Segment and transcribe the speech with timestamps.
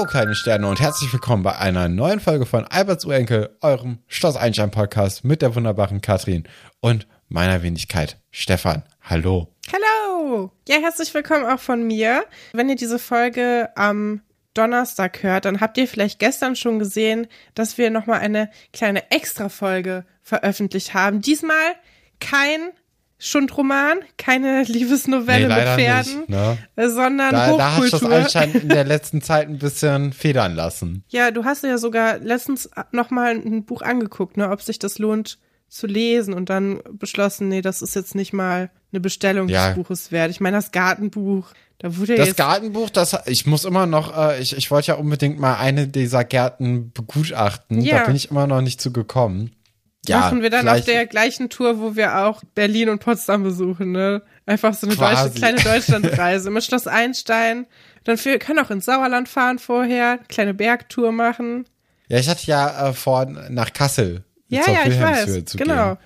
[0.00, 4.34] Ho, kleine Sterne und herzlich willkommen bei einer neuen Folge von Alberts Urenkel, eurem Schloss
[4.34, 6.44] Einstein Podcast mit der wunderbaren Katrin
[6.80, 8.82] und meiner Wenigkeit Stefan.
[9.02, 9.48] Hallo.
[9.70, 10.52] Hallo.
[10.66, 12.24] Ja, herzlich willkommen auch von mir.
[12.54, 14.22] Wenn ihr diese Folge am
[14.54, 20.06] Donnerstag hört, dann habt ihr vielleicht gestern schon gesehen, dass wir nochmal eine kleine Extra-Folge
[20.22, 21.20] veröffentlicht haben.
[21.20, 21.74] Diesmal
[22.20, 22.70] kein
[23.20, 26.58] Schundroman, keine Liebesnovelle Nee, mit Pferden, nicht, ne?
[26.88, 28.16] sondern Da, da hast du das Hochkultur.
[28.24, 31.04] anscheinend in der letzten Zeit ein bisschen federn lassen.
[31.10, 35.38] ja, du hast ja sogar letztens nochmal ein Buch angeguckt, ne, ob sich das lohnt
[35.68, 39.68] zu lesen und dann beschlossen, nee, das ist jetzt nicht mal eine Bestellung Ja.
[39.68, 40.30] des Buches wert.
[40.32, 44.56] Ich meine, das Gartenbuch, da wurde Das Gartenbuch, das ich muss immer noch, äh, ich,
[44.56, 47.82] ich wollte ja unbedingt mal eine dieser Gärten begutachten.
[47.82, 47.98] Ja.
[48.00, 49.52] Da bin ich immer noch nicht zu gekommen.
[50.08, 53.42] Ja, machen wir dann auf vielleicht- der gleichen Tour, wo wir auch Berlin und Potsdam
[53.42, 54.22] besuchen, ne?
[54.46, 55.24] Einfach so eine Quasi.
[55.24, 57.66] deutsche, kleine Deutschlandreise mit Schloss Einstein.
[58.04, 61.66] Dann wir können auch ins Sauerland fahren vorher, kleine Bergtour machen.
[62.08, 65.94] Ja, ich hatte ja äh, vor, nach Kassel Ja, zur ja, ich weiß, zu genau.
[65.96, 65.98] gehen.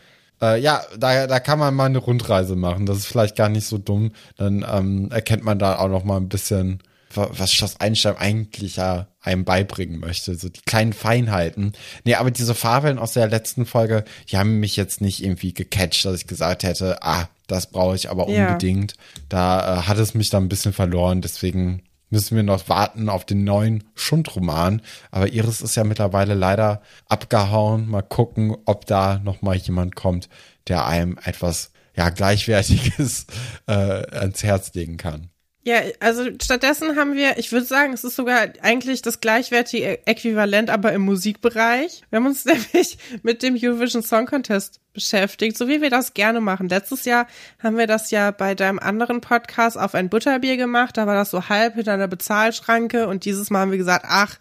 [0.43, 2.87] Äh, ja, da, da kann man mal eine Rundreise machen.
[2.87, 4.11] Das ist vielleicht gar nicht so dumm.
[4.37, 6.83] Dann ähm, erkennt man da auch noch mal ein bisschen,
[7.15, 10.35] wa- was Schloss Einstein eigentlich ja einem beibringen möchte.
[10.37, 11.73] So die kleinen Feinheiten.
[12.05, 16.05] Nee, aber diese Fabeln aus der letzten Folge, die haben mich jetzt nicht irgendwie gecatcht,
[16.05, 18.47] dass ich gesagt hätte, ah, das brauche ich aber Ja.
[18.49, 18.95] unbedingt.
[19.29, 21.21] Da äh, hat es mich dann ein bisschen verloren.
[21.23, 24.83] Deswegen müssen wir noch warten auf den neuen Schundroman.
[25.11, 27.89] Aber Iris ist ja mittlerweile leider abgehauen.
[27.89, 30.29] Mal gucken, ob da noch mal jemand kommt,
[30.69, 33.27] der einem etwas ja gleichwertiges
[33.67, 35.31] äh, ans Herz legen kann.
[35.67, 40.69] Ja, also stattdessen haben wir, ich würde sagen, es ist sogar eigentlich das gleichwertige Äquivalent,
[40.69, 42.03] aber im Musikbereich.
[42.11, 46.43] Wir haben uns nämlich mit dem Eurovision Song Contest beschäftigt, so wie wir das gerne
[46.43, 46.69] machen.
[46.69, 47.27] Letztes Jahr
[47.63, 51.31] haben wir das ja bei deinem anderen Podcast auf ein Butterbier gemacht, da war das
[51.31, 54.37] so halb hinter einer Bezahlschranke und dieses Mal haben wir gesagt, ach,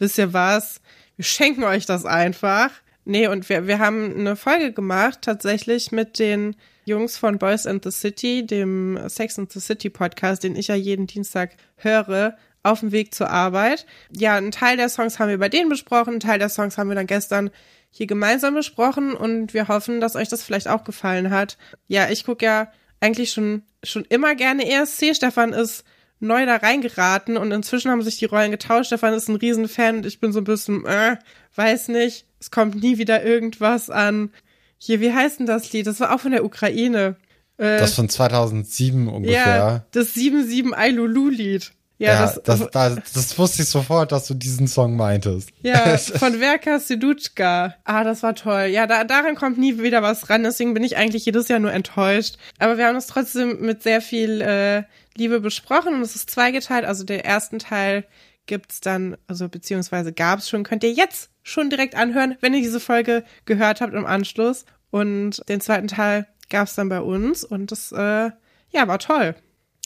[0.00, 0.80] wisst ihr was,
[1.14, 2.70] wir schenken euch das einfach.
[3.04, 7.84] Nee, und wir, wir haben eine Folge gemacht, tatsächlich mit den Jungs von Boys and
[7.84, 12.80] the City, dem Sex and the City Podcast, den ich ja jeden Dienstag höre, auf
[12.80, 13.86] dem Weg zur Arbeit.
[14.10, 16.88] Ja, einen Teil der Songs haben wir bei denen besprochen, einen Teil der Songs haben
[16.88, 17.50] wir dann gestern
[17.90, 21.56] hier gemeinsam besprochen und wir hoffen, dass euch das vielleicht auch gefallen hat.
[21.86, 25.14] Ja, ich gucke ja eigentlich schon, schon immer gerne ESC.
[25.14, 25.84] Stefan ist
[26.18, 28.86] neu da reingeraten und inzwischen haben sich die Rollen getauscht.
[28.86, 31.16] Stefan ist ein Riesenfan und ich bin so ein bisschen, äh,
[31.54, 34.30] weiß nicht, es kommt nie wieder irgendwas an.
[34.78, 35.86] Hier, wie heißt denn das Lied?
[35.86, 37.16] Das war auch von der Ukraine.
[37.56, 39.36] Äh, Das von 2007 ungefähr.
[39.56, 41.72] ja, das 7-7 Ailulu-Lied.
[41.98, 45.50] Ja, Ja, das, das, das, das wusste ich sofort, dass du diesen Song meintest.
[45.62, 47.76] ja, von Verka Sedutschka.
[47.84, 48.64] Ah, das war toll.
[48.64, 51.72] Ja, da, daran kommt nie wieder was ran, deswegen bin ich eigentlich jedes Jahr nur
[51.72, 52.36] enttäuscht.
[52.58, 54.82] Aber wir haben es trotzdem mit sehr viel äh,
[55.16, 56.84] Liebe besprochen und es ist zweigeteilt.
[56.84, 58.04] Also der ersten Teil
[58.46, 62.80] gibt's dann, also beziehungsweise gab's schon, könnt ihr jetzt schon direkt anhören, wenn ihr diese
[62.80, 64.64] Folge gehört habt im Anschluss.
[64.90, 68.30] Und den zweiten Teil gab's dann bei uns und das, äh,
[68.70, 69.34] ja, war toll.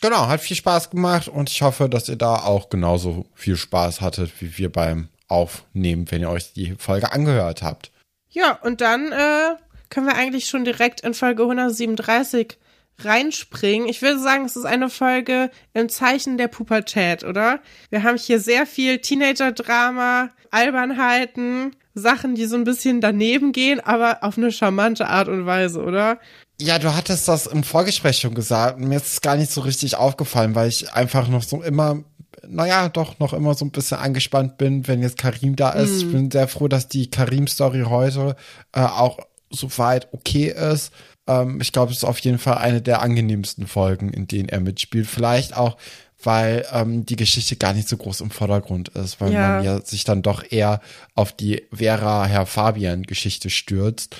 [0.01, 4.01] Genau, hat viel Spaß gemacht und ich hoffe, dass ihr da auch genauso viel Spaß
[4.01, 7.91] hattet wie wir beim Aufnehmen, wenn ihr euch die Folge angehört habt.
[8.31, 9.57] Ja, und dann äh,
[9.91, 12.59] können wir eigentlich schon direkt in Folge 137
[13.05, 13.89] reinspringen.
[13.89, 17.61] Ich würde sagen, es ist eine Folge im Zeichen der Pubertät, oder?
[17.91, 24.23] Wir haben hier sehr viel Teenager-Drama, Albernheiten, Sachen, die so ein bisschen daneben gehen, aber
[24.23, 26.19] auf eine charmante Art und Weise, oder?
[26.61, 28.81] Ja, du hattest das im Vorgespräch schon gesagt.
[28.81, 32.03] Mir ist es gar nicht so richtig aufgefallen, weil ich einfach noch so immer,
[32.47, 36.03] naja, doch noch immer so ein bisschen angespannt bin, wenn jetzt Karim da ist.
[36.03, 38.35] Ich bin sehr froh, dass die Karim-Story heute
[38.73, 39.19] äh, auch
[39.51, 40.93] soweit okay ist.
[41.29, 44.61] Ähm, ich glaube, es ist auf jeden Fall eine der angenehmsten Folgen, in denen er
[44.61, 45.07] mitspielt.
[45.07, 45.77] Vielleicht auch,
[46.23, 49.41] weil ähm, die Geschichte gar nicht so groß im Vordergrund ist, weil Ja.
[49.57, 50.81] man ja sich dann doch eher
[51.15, 54.17] auf die Vera Herr Fabian Geschichte stürzt.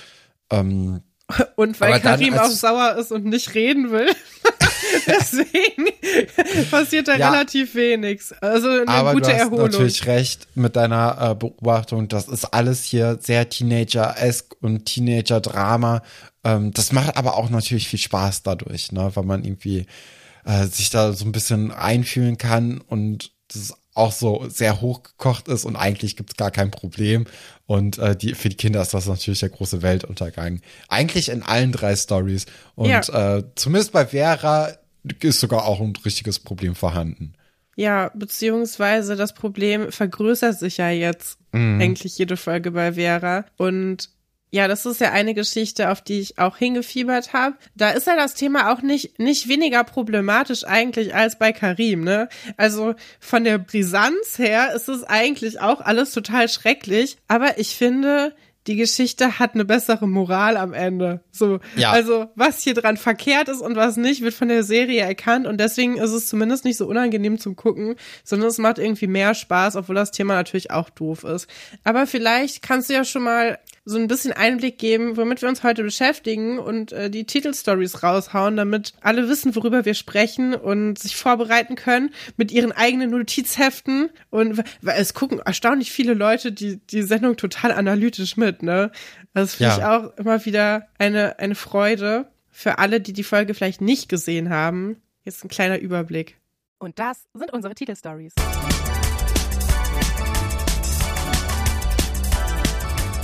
[0.49, 1.01] Ähm,
[1.55, 4.07] Und weil Karim auch sauer ist und nicht reden will.
[5.07, 5.85] Deswegen
[6.71, 7.29] passiert da Ja.
[7.31, 8.21] relativ wenig.
[8.41, 9.65] Also eine Aber gute du hast Erholung.
[9.69, 12.07] natürlich recht mit deiner äh, Beobachtung.
[12.07, 16.01] Das ist alles hier sehr Teenager-esk und Teenager-Drama.
[16.43, 19.11] Ähm, das macht aber auch natürlich viel Spaß dadurch, ne?
[19.13, 19.85] weil man irgendwie
[20.45, 25.65] äh, sich da so ein bisschen einfühlen kann und das auch so sehr hochgekocht ist
[25.65, 27.25] und eigentlich gibt's gar kein Problem.
[27.65, 30.61] Und äh, die, für die Kinder ist das natürlich der große Weltuntergang.
[30.87, 32.45] Eigentlich in allen drei Stories.
[32.75, 33.37] Und Ja.
[33.37, 34.69] äh, zumindest bei Vera
[35.21, 37.33] ist sogar auch ein richtiges Problem vorhanden.
[37.75, 41.81] Ja, beziehungsweise das Problem vergrößert sich ja jetzt Mhm.
[41.81, 43.45] eigentlich jede Folge bei Vera.
[43.57, 44.09] Und
[44.51, 47.55] Ja, das ist ja eine Geschichte, auf die ich auch hingefiebert habe.
[47.75, 52.29] Da ist ja das Thema auch nicht nicht weniger problematisch eigentlich als bei Karim, ne?
[52.57, 58.33] Also von der Brisanz her ist es eigentlich auch alles total schrecklich, aber ich finde,
[58.69, 61.21] die Geschichte hat eine bessere Moral am Ende.
[61.31, 61.91] So, ja.
[61.91, 65.59] also was hier dran verkehrt ist und was nicht, wird von der Serie erkannt und
[65.59, 69.75] deswegen ist es zumindest nicht so unangenehm zum Gucken, sondern es macht irgendwie mehr Spaß,
[69.75, 71.47] obwohl das Thema natürlich auch doof ist.
[71.83, 75.63] Aber vielleicht kannst du ja schon mal so ein bisschen Einblick geben, womit wir uns
[75.63, 81.15] heute beschäftigen und äh, die Titelstories raushauen, damit alle wissen, worüber wir sprechen und sich
[81.15, 84.09] vorbereiten können mit ihren eigenen Notizheften.
[84.29, 88.91] Und weil es gucken erstaunlich viele Leute die, die Sendung total analytisch mit, ne?
[89.33, 89.77] Das finde ja.
[89.77, 94.49] ich auch immer wieder eine, eine Freude für alle, die die Folge vielleicht nicht gesehen
[94.49, 95.01] haben.
[95.23, 96.37] Jetzt ein kleiner Überblick.
[96.79, 98.33] Und das sind unsere Titelstories.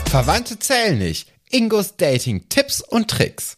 [0.10, 1.32] Verwandte zählen nicht.
[1.50, 3.58] Ingos Dating Tipps und Tricks.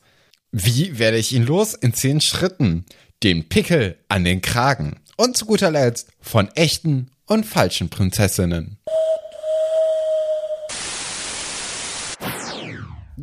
[0.52, 2.86] Wie werde ich ihn los in zehn Schritten?
[3.24, 5.00] Den Pickel an den Kragen.
[5.18, 8.77] Und zu guter Letzt von echten und falschen Prinzessinnen.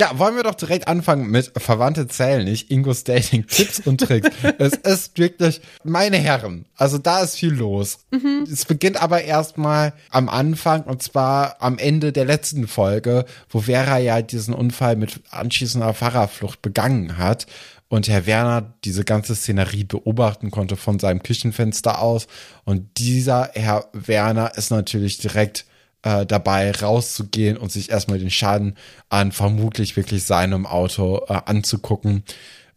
[0.01, 4.29] Ja, wollen wir doch direkt anfangen mit Verwandte zählen nicht, Ingos Dating Tipps und Tricks.
[4.59, 7.99] es ist wirklich, meine Herren, also da ist viel los.
[8.11, 8.45] Mhm.
[8.51, 13.99] Es beginnt aber erstmal am Anfang und zwar am Ende der letzten Folge, wo Vera
[13.99, 17.47] ja diesen Unfall mit anschließender Fahrerflucht begangen hat
[17.89, 22.27] und Herr Werner diese ganze Szenerie beobachten konnte von seinem Küchenfenster aus
[22.65, 25.67] und dieser Herr Werner ist natürlich direkt
[26.05, 28.77] äh, dabei, rauszugehen und sich erstmal den Schaden
[29.09, 32.23] an vermutlich wirklich seinem Auto äh, anzugucken.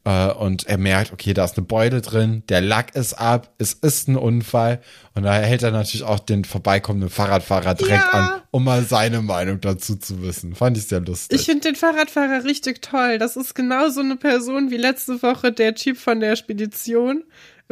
[0.05, 3.73] Äh, und er merkt, okay, da ist eine Beule drin, der Lack ist ab, es
[3.73, 4.79] ist ein Unfall.
[5.13, 8.19] Und da hält er natürlich auch den vorbeikommenden Fahrradfahrer direkt ja.
[8.35, 10.55] an, um mal seine Meinung dazu zu wissen.
[10.55, 11.37] Fand ich sehr lustig.
[11.37, 13.17] Ich finde den Fahrradfahrer richtig toll.
[13.17, 17.23] Das ist genau so eine Person wie letzte Woche der Typ von der Spedition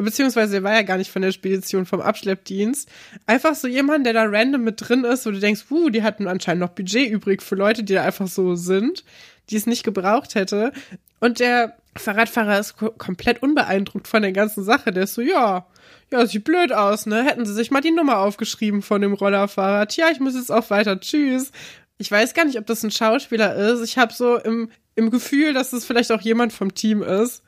[0.03, 2.89] beziehungsweise er war ja gar nicht von der Spedition, vom Abschleppdienst.
[3.25, 6.27] Einfach so jemand, der da random mit drin ist, wo du denkst, uh, die hatten
[6.27, 9.03] anscheinend noch Budget übrig für Leute, die da einfach so sind,
[9.49, 10.73] die es nicht gebraucht hätte.
[11.19, 14.91] Und der Fahrradfahrer ist komplett unbeeindruckt von der ganzen Sache.
[14.91, 15.65] Der ist so, ja,
[16.11, 17.23] ja, sieht blöd aus, ne?
[17.23, 19.87] Hätten sie sich mal die Nummer aufgeschrieben von dem Rollerfahrer.
[19.87, 20.99] Tja, ich muss jetzt auch weiter.
[20.99, 21.51] Tschüss.
[21.97, 23.81] Ich weiß gar nicht, ob das ein Schauspieler ist.
[23.81, 27.44] Ich habe so im, im Gefühl, dass es vielleicht auch jemand vom Team ist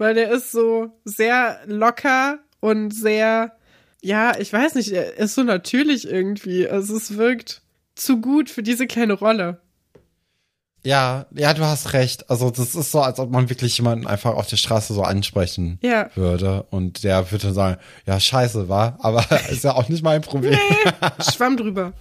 [0.00, 3.52] weil der ist so sehr locker und sehr,
[4.00, 6.66] ja, ich weiß nicht, er ist so natürlich irgendwie.
[6.66, 7.60] Also es wirkt
[7.94, 9.60] zu gut für diese kleine Rolle.
[10.82, 12.30] Ja, ja, du hast recht.
[12.30, 15.78] Also das ist so, als ob man wirklich jemanden einfach auf der Straße so ansprechen
[15.82, 16.08] ja.
[16.14, 16.62] würde.
[16.70, 20.52] Und der würde sagen, ja, scheiße, war, aber ist ja auch nicht mein Problem.
[20.70, 20.92] Nee,
[21.30, 21.92] Schwamm drüber.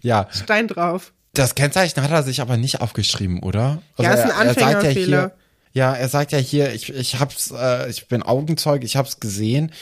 [0.00, 0.26] Ja.
[0.32, 1.12] Stein drauf.
[1.34, 3.80] Das Kennzeichen hat er sich aber nicht aufgeschrieben, oder?
[3.96, 5.32] Also ja, ist ein Anfängerfehler.
[5.72, 9.72] Ja er sagt ja hier, ich, ich hab's, äh, ich bin Augenzeug, ich hab's gesehen,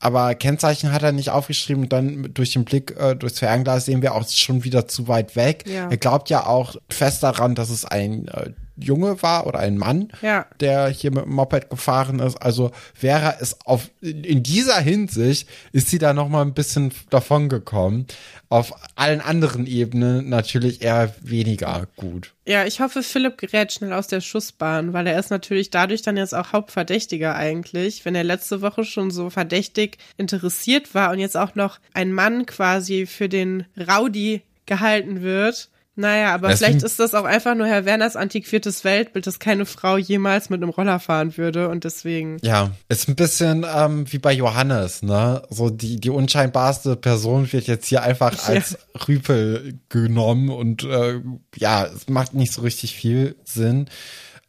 [0.00, 4.00] aber Kennzeichen hat er nicht aufgeschrieben und dann durch den Blick äh, durchs Fernglas sehen
[4.00, 5.64] wir auch schon wieder zu weit weg.
[5.66, 5.90] Ja.
[5.90, 8.52] Er glaubt ja auch fest daran, dass es ein äh,
[8.82, 10.46] Junge war oder ein Mann, ja.
[10.60, 12.36] der hier mit dem Moped gefahren ist.
[12.36, 17.48] Also Vera ist auf in dieser Hinsicht ist sie da noch mal ein bisschen davon
[17.48, 18.06] gekommen.
[18.48, 22.34] Auf allen anderen Ebenen natürlich eher weniger gut.
[22.46, 26.16] Ja, ich hoffe, Philipp gerät schnell aus der Schussbahn, weil er ist natürlich dadurch dann
[26.16, 31.36] jetzt auch Hauptverdächtiger eigentlich, wenn er letzte Woche schon so verdächtig interessiert war und jetzt
[31.36, 37.00] auch noch ein Mann quasi für den Rowdy gehalten wird naja, aber das vielleicht ist
[37.00, 41.00] das auch einfach nur Herr Werners antiquiertes Weltbild, dass keine Frau jemals mit einem Roller
[41.00, 42.38] fahren würde und deswegen.
[42.42, 45.42] Ja, ist ein bisschen ähm, wie bei Johannes, ne?
[45.50, 49.00] So die, die unscheinbarste Person wird jetzt hier einfach als ja.
[49.08, 51.20] Rüpel genommen und äh,
[51.56, 53.88] ja, es macht nicht so richtig viel Sinn.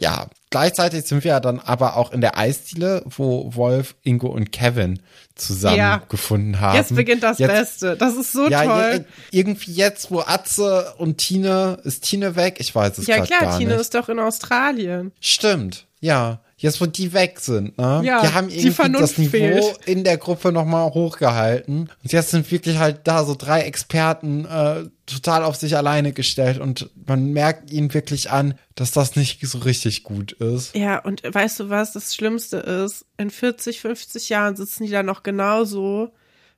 [0.01, 4.99] Ja, gleichzeitig sind wir dann aber auch in der Eisdiele, wo Wolf, Ingo und Kevin
[5.35, 6.59] zusammengefunden ja.
[6.59, 6.75] haben.
[6.75, 7.97] Jetzt beginnt das jetzt, Beste.
[7.97, 9.05] Das ist so ja, toll.
[9.29, 12.55] irgendwie jetzt, wo Atze und Tine, ist Tine weg?
[12.57, 13.81] Ich weiß es ja, klar, gar Tine nicht.
[13.81, 15.11] ist doch in Australien.
[15.19, 16.41] Stimmt, ja.
[16.61, 18.01] Jetzt, wo die weg sind, ne?
[18.03, 19.79] Ja, die haben irgendwie die das Niveau fehlt.
[19.85, 21.89] in der Gruppe nochmal hochgehalten.
[22.03, 26.59] Und jetzt sind wirklich halt da so drei Experten äh, total auf sich alleine gestellt
[26.59, 30.75] und man merkt ihnen wirklich an, dass das nicht so richtig gut ist.
[30.75, 33.05] Ja, und weißt du, was das Schlimmste ist?
[33.17, 36.11] In 40, 50 Jahren sitzen die da noch genauso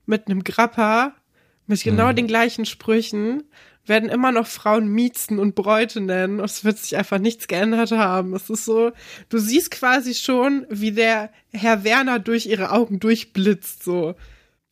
[0.06, 1.14] mit einem Grappa,
[1.66, 2.18] mit genau mhm.
[2.18, 3.44] den gleichen Sprüchen
[3.86, 6.40] werden immer noch Frauen Miezen und Bräute nennen.
[6.40, 8.34] Es wird sich einfach nichts geändert haben.
[8.34, 8.92] Es ist so,
[9.30, 14.16] du siehst quasi schon, wie der Herr Werner durch ihre Augen durchblitzt, so.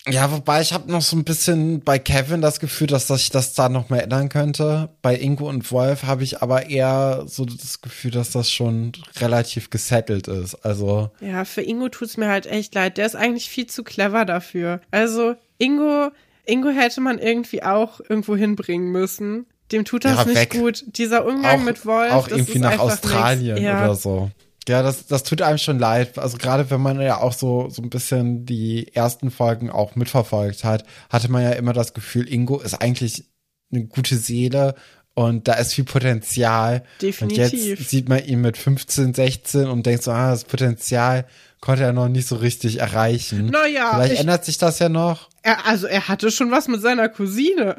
[0.08, 3.54] Ja, wobei ich habe noch so ein bisschen bei Kevin das Gefühl, dass sich das
[3.54, 4.90] da noch mehr ändern könnte.
[5.04, 9.70] Bei Ingo und Wolf habe ich aber eher so das Gefühl, dass das schon relativ
[9.70, 10.56] gesettelt ist.
[10.66, 12.98] Also Ja, für Ingo tut's mir halt echt leid.
[12.98, 14.82] Der ist eigentlich viel zu clever dafür.
[14.90, 16.10] Also Ingo,
[16.46, 19.46] Ingo hätte man irgendwie auch irgendwo hinbringen müssen.
[19.72, 20.52] Dem tut das Ja, nicht weg.
[20.52, 20.84] gut.
[20.98, 23.58] Dieser Umgang auch, mit Wolf, auch irgendwie nach Australien.
[23.58, 23.84] Ja.
[23.86, 24.32] oder so.
[24.68, 26.18] Ja, das, das tut einem schon leid.
[26.20, 30.64] Also gerade wenn man ja auch so, so ein bisschen die ersten Folgen auch mitverfolgt
[30.64, 33.26] hat, hatte man ja immer das Gefühl, Ingo ist eigentlich
[33.72, 34.76] eine gute Seele
[35.14, 36.84] und da ist viel Potenzial.
[37.02, 37.52] Definitiv.
[37.52, 41.26] Und jetzt sieht man ihn mit 15, 16 und denkt so, ah, das Potenzial
[41.62, 43.46] konnte er noch nicht so richtig erreichen.
[43.46, 45.30] Naja, Vielleicht ich- ändert sich das ja noch.
[45.44, 47.76] Er, also er hatte schon was mit seiner Cousine.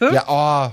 [0.00, 0.24] Ja,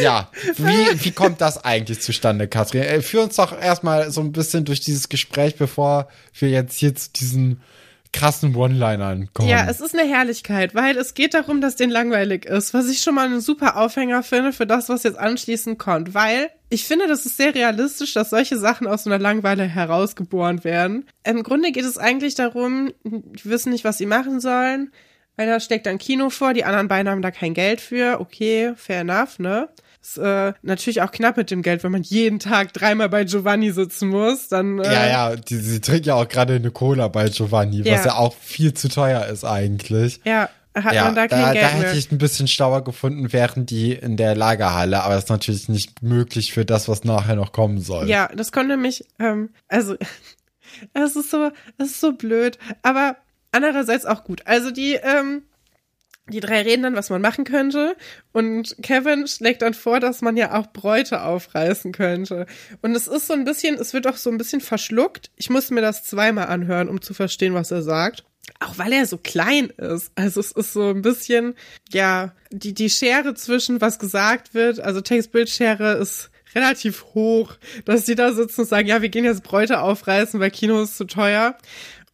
[0.00, 2.82] Ja, wie, wie kommt das eigentlich zustande, Katrin?
[2.82, 6.08] Äh, Führ uns doch erstmal so ein bisschen durch dieses Gespräch, bevor
[6.38, 7.60] wir jetzt hier zu diesen
[8.12, 9.48] krassen One-Linern kommen.
[9.48, 13.00] Ja, es ist eine Herrlichkeit, weil es geht darum, dass den langweilig ist, was ich
[13.00, 17.06] schon mal einen super Aufhänger finde für das, was jetzt anschließend kommt, weil ich finde,
[17.06, 21.06] das ist sehr realistisch, dass solche Sachen aus so einer Langweile herausgeboren werden.
[21.24, 24.90] Im Grunde geht es eigentlich darum, die wissen nicht, was sie machen sollen.
[25.36, 28.20] Einer steckt ein Kino vor, die anderen beiden haben da kein Geld für.
[28.20, 29.68] Okay, fair enough, ne?
[30.02, 33.70] Ist äh, natürlich auch knapp mit dem Geld, wenn man jeden Tag dreimal bei Giovanni
[33.70, 37.28] sitzen muss, dann äh, ja, ja, die, sie trinkt ja auch gerade eine Cola bei
[37.28, 38.04] Giovanni, was Ja.
[38.06, 40.20] ja auch viel zu teuer ist eigentlich.
[40.24, 43.32] ja, hat ja, man da kein da, Geld da hätte ich ein bisschen schlauer gefunden,
[43.32, 47.36] wären die in der Lagerhalle, aber das ist natürlich nicht möglich für das, was nachher
[47.36, 48.08] noch kommen soll.
[48.08, 49.94] Ja, das konnte mich, ähm, also,
[50.94, 53.16] es ist so, es ist so blöd, aber
[53.52, 54.46] andererseits auch gut.
[54.46, 55.42] Also die, ähm,
[56.28, 57.96] die drei reden dann, was man machen könnte.
[58.32, 62.46] Und Kevin schlägt dann vor, dass man ja auch Bräute aufreißen könnte.
[62.80, 65.30] Und es ist so ein bisschen, es wird auch so ein bisschen verschluckt.
[65.36, 68.24] Ich muss mir das zweimal anhören, um zu verstehen, was er sagt.
[68.60, 70.12] Auch weil er so klein ist.
[70.14, 71.54] Also es ist so ein bisschen,
[71.90, 78.14] ja, die, die Schere zwischen was gesagt wird, also Text-Bild-Schere ist relativ hoch, dass die
[78.14, 81.56] da sitzen und sagen, ja, wir gehen jetzt Bräute aufreißen, weil Kino ist zu teuer.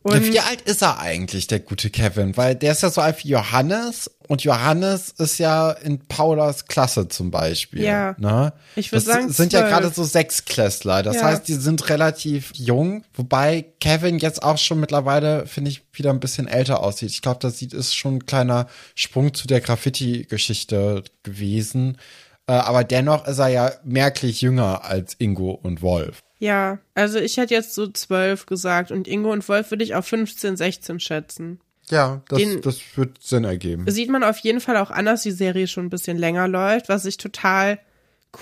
[0.02, 2.37] Und Wie alt ist er eigentlich, der gute Kevin?
[2.37, 7.09] Weil der ist ja so alt wie Johannes und Johannes ist ja in Paulas Klasse
[7.09, 7.83] zum Beispiel.
[7.83, 8.14] Ja.
[8.19, 8.52] Ne?
[8.76, 9.71] Ich würd das sagen sind ja 12.
[9.73, 11.02] gerade so Sechsklässler.
[11.02, 11.25] Das Ja.
[11.25, 16.21] heißt, die sind relativ jung, wobei Kevin jetzt auch schon mittlerweile, finde ich, wieder ein
[16.21, 17.11] bisschen älter aussieht.
[17.11, 21.99] Ich glaube, das sieht ist schon ein kleiner Sprung zu der Graffiti-Geschichte gewesen.
[22.47, 26.23] Äh, aber dennoch ist er ja merklich jünger als Ingo und Wolf.
[26.38, 30.07] Ja, also ich hätte jetzt so zwölf gesagt und Ingo und Wolf würde ich auf
[30.07, 31.61] 15, 16 schätzen.
[31.90, 33.90] Ja, das, Den- das wird Sinn ergeben.
[33.90, 36.88] Sieht man auf jeden Fall auch an, dass die Serie schon ein bisschen länger läuft,
[36.88, 37.78] was ich total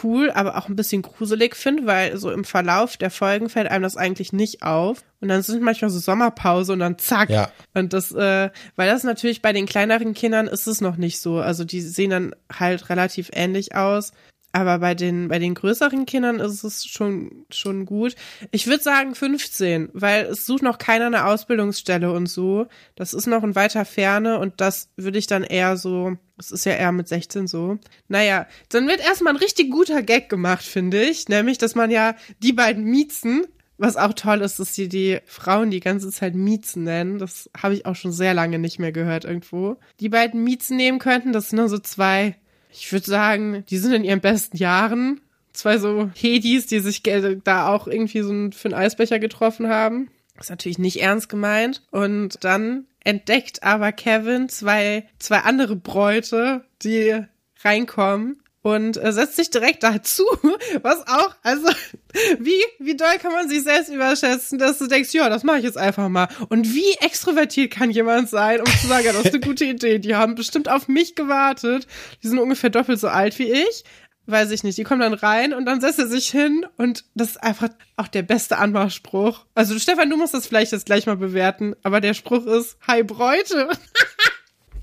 [0.02, 3.84] cool, aber auch ein bisschen gruselig finde, weil so im Verlauf der Folgen fällt einem
[3.84, 5.04] das eigentlich nicht auf.
[5.20, 7.30] Und dann sind manchmal so Sommerpause und dann zack.
[7.30, 7.50] Ja.
[7.72, 11.36] Und das, äh, weil das natürlich bei den kleineren Kindern ist es noch nicht so.
[11.38, 14.10] Also die sehen dann halt relativ ähnlich aus.
[14.56, 18.16] Aber bei den, bei den größeren Kindern ist es schon, schon gut.
[18.52, 22.66] Ich würde sagen 15, weil es sucht noch keiner eine Ausbildungsstelle und so.
[22.94, 26.64] Das ist noch in weiter Ferne und das würde ich dann eher so, das ist
[26.64, 27.78] ja eher mit 16 so.
[28.08, 31.28] Naja, dann wird erstmal ein richtig guter Gag gemacht, finde ich.
[31.28, 33.44] Nämlich, dass man ja die beiden Miezen,
[33.76, 37.18] was auch toll ist, dass sie die Frauen die ganze Zeit Miezen nennen.
[37.18, 39.76] Das habe ich auch schon sehr lange nicht mehr gehört irgendwo.
[40.00, 42.36] Die beiden Miezen nehmen könnten, das sind nur so zwei
[42.78, 45.20] ich würde sagen, die sind in ihren besten Jahren.
[45.52, 50.10] Zwei so Hedis, die sich da auch irgendwie so für einen Eisbecher getroffen haben.
[50.38, 51.82] Ist natürlich nicht ernst gemeint.
[51.90, 57.22] Und dann entdeckt aber Kevin zwei, zwei andere Bräute, die
[57.64, 60.24] reinkommen und äh, setzt sich direkt dazu,
[60.82, 61.68] was auch, also
[62.40, 65.62] wie, wie doll kann man sich selbst überschätzen, dass du denkst, ja, das mache ich
[65.62, 66.26] jetzt einfach mal.
[66.48, 70.00] Und wie extrovertiert kann jemand sein, um zu sagen, ja, das ist eine gute Idee.
[70.00, 71.86] Die haben bestimmt auf mich gewartet.
[72.24, 73.84] Die sind ungefähr doppelt so alt wie ich.
[74.26, 74.76] Weiß ich nicht.
[74.76, 78.08] Die kommen dann rein und dann setzt er sich hin und das ist einfach auch
[78.08, 79.44] der beste Anmachspruch.
[79.54, 83.04] Also Stefan, du musst das vielleicht jetzt gleich mal bewerten, aber der Spruch ist, hi
[83.04, 83.68] Bräute.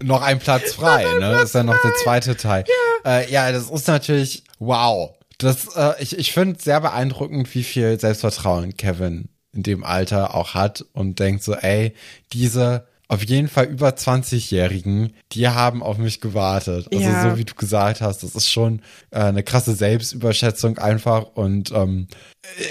[0.04, 1.32] Noch ein Platz frei, ne?
[1.32, 2.66] Das ist ja noch der zweite Teil.
[3.06, 5.12] Ja, äh, ja das ist natürlich wow.
[5.38, 10.54] Das, äh, ich, ich finde sehr beeindruckend, wie viel Selbstvertrauen Kevin in dem Alter auch
[10.54, 11.94] hat und denkt so, ey,
[12.32, 16.88] diese auf jeden Fall über 20-Jährigen, die haben auf mich gewartet.
[16.92, 17.30] Also Ja.
[17.32, 18.82] so wie du gesagt hast, das ist schon
[19.12, 22.08] äh, eine krasse Selbstüberschätzung einfach und ähm,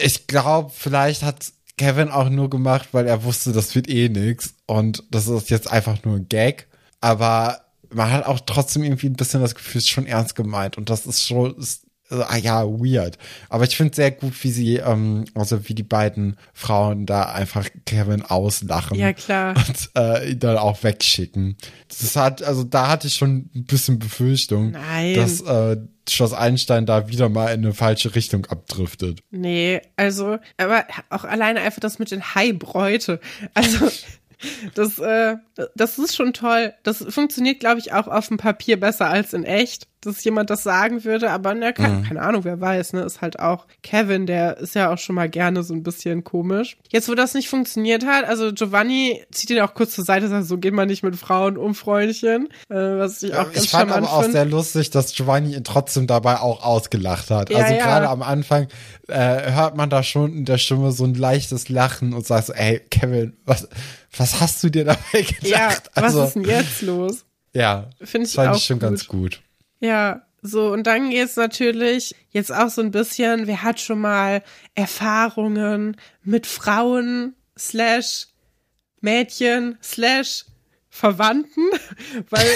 [0.03, 4.55] ich glaube, vielleicht hat Kevin auch nur gemacht, weil er wusste, das wird eh nix
[4.67, 6.67] und das ist jetzt einfach nur ein Gag.
[7.03, 10.79] Aber man hat auch trotzdem irgendwie ein bisschen das Gefühl, es ist schon ernst gemeint
[10.79, 13.17] und das ist schon, ist, also, ah ja, weird.
[13.49, 17.69] Aber ich finde sehr gut, wie sie, ähm, also wie die beiden Frauen da einfach
[17.87, 18.99] Kevin auslachen.
[18.99, 19.55] Ja, klar.
[19.69, 21.57] Und äh, ihn dann auch wegschicken.
[21.89, 25.15] Das hat, also da hatte ich schon ein bisschen Befürchtung, Nein.
[25.15, 25.79] dass äh,
[26.09, 29.23] Schloss Einstein da wieder mal in eine falsche Richtung abdriftet.
[29.31, 33.21] Nee, also, aber auch alleine einfach das mit den Haibräute.
[33.55, 33.91] Also,
[34.75, 35.37] das, äh,
[35.75, 36.75] das ist schon toll.
[36.83, 40.63] Das funktioniert, glaube ich, auch auf dem Papier besser als in echt, dass jemand das
[40.63, 42.03] sagen würde, aber ne, keine, Mhm.
[42.05, 45.29] keine Ahnung, wer weiß, ne, ist halt auch Kevin, der ist ja auch schon mal
[45.29, 46.77] gerne so ein bisschen komisch.
[46.91, 50.47] Jetzt, wo das nicht funktioniert hat, also Giovanni zieht ihn auch kurz zur Seite, sagt,
[50.47, 53.91] so geht man nicht mit Frauen um, Freundchen, äh, was ich auch ganz ich fand
[53.93, 54.33] aber auch finde.
[54.33, 57.51] sehr lustig, dass Giovanni ihn trotzdem dabei auch ausgelacht hat.
[57.51, 57.83] Ja, also ja.
[57.85, 58.69] gerade am Anfang
[59.09, 62.53] äh, hört man da schon in der Stimme so ein leichtes Lachen und sagt so,
[62.53, 63.69] ey, Kevin, was,
[64.17, 65.43] was hast du dir dabei gedacht?
[65.47, 67.25] Ja, was also, ist denn jetzt los?
[67.55, 68.89] Ja, Finde ich fand auch ich schon gut.
[68.89, 69.41] ganz gut.
[69.83, 74.43] Ja, so, und dann geht's natürlich jetzt auch so ein bisschen, wer hat schon mal
[74.75, 78.29] Erfahrungen mit Frauen slash
[79.01, 80.45] Mädchen slash
[80.89, 81.65] Verwandten,
[82.31, 82.47] weil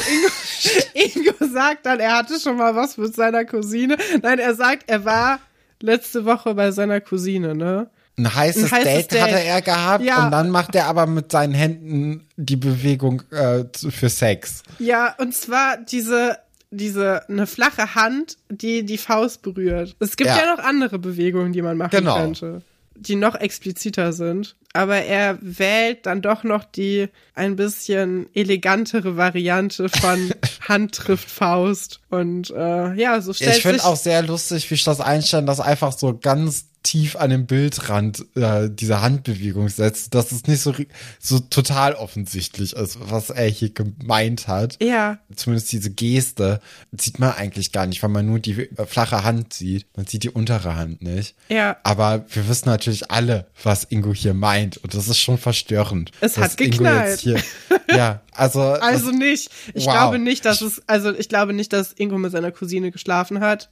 [0.95, 3.97] Ingo, Ingo sagt dann, er hatte schon mal was mit seiner Cousine.
[4.23, 5.40] Nein, er sagt, er war
[5.80, 7.90] letzte Woche bei seiner Cousine, ne?
[8.18, 9.47] Ein heißes, Ein heißes Date, hatte Date.
[9.47, 10.25] er gehabt Ja.
[10.25, 14.62] und dann macht er aber mit seinen Händen die Bewegung äh, für Sex.
[14.78, 16.38] Ja, und zwar diese,
[16.71, 19.97] diese, eine flache Hand, die die Faust berührt.
[20.01, 20.55] Es gibt ja, Ja.
[20.57, 22.17] noch andere Bewegungen, die man machen Genau.
[22.17, 22.63] könnte,
[22.97, 24.57] die noch expliziter sind.
[24.73, 30.31] Aber er wählt dann doch noch die ein bisschen elegantere Variante von
[30.69, 32.01] Hand trifft Faust.
[32.11, 35.61] Und äh, ja, so stellt Ich finde sich auch sehr lustig, wie Schloss Einstein das
[35.61, 40.75] einfach so ganz tief an den Bildrand äh, diese Handbewegung setzt, dass es nicht so,
[41.19, 44.76] so total offensichtlich ist, was er hier gemeint hat.
[44.83, 46.61] ja, Zumindest diese Geste
[46.97, 49.87] sieht man eigentlich gar nicht, weil man nur die äh, flache Hand sieht.
[49.97, 51.35] Man sieht die untere Hand nicht.
[51.49, 51.76] ja.
[51.83, 54.76] Aber wir wissen natürlich alle, was Ingo hier meint.
[54.78, 56.11] Und das ist schon verstörend.
[56.21, 57.21] Es hat geknallt.
[57.21, 57.43] Hier,
[57.90, 58.61] ja, also.
[58.81, 59.50] Also das, nicht.
[59.75, 59.93] Ich Wow.
[59.93, 63.69] glaube nicht, dass es, also ich glaube nicht, dass Ingo mit seiner Cousine geschlafen hat.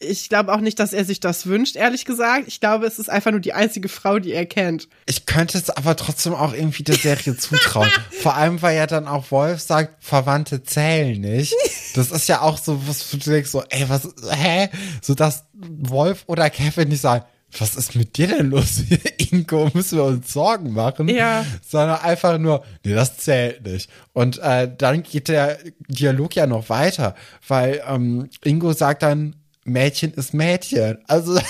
[0.00, 2.44] Ich glaube auch nicht, dass er sich das wünscht, ehrlich gesagt.
[2.46, 4.88] Ich glaube, es ist einfach nur die einzige Frau, die er kennt.
[5.06, 7.90] ich könnte es aber trotzdem auch irgendwie der Serie zutrauen.
[8.22, 11.52] Vor allem, weil ja dann auch Wolf sagt, Verwandte zählen nicht.
[11.94, 14.68] Das ist ja auch so, was du denkst, so, ey, was, hä?
[15.02, 17.24] So, dass Wolf oder Kevin nicht sagen,
[17.58, 18.82] was ist mit dir denn los?
[19.30, 21.08] Ingo, müssen wir uns Sorgen machen?
[21.08, 21.44] Ja.
[21.66, 23.90] Sondern einfach nur, nee, das zählt nicht.
[24.12, 25.58] Und äh, dann geht der
[25.88, 27.14] Dialog ja noch weiter,
[27.46, 29.34] weil ähm, Ingo sagt dann,
[29.68, 30.98] Mädchen ist Mädchen.
[31.06, 31.38] Also,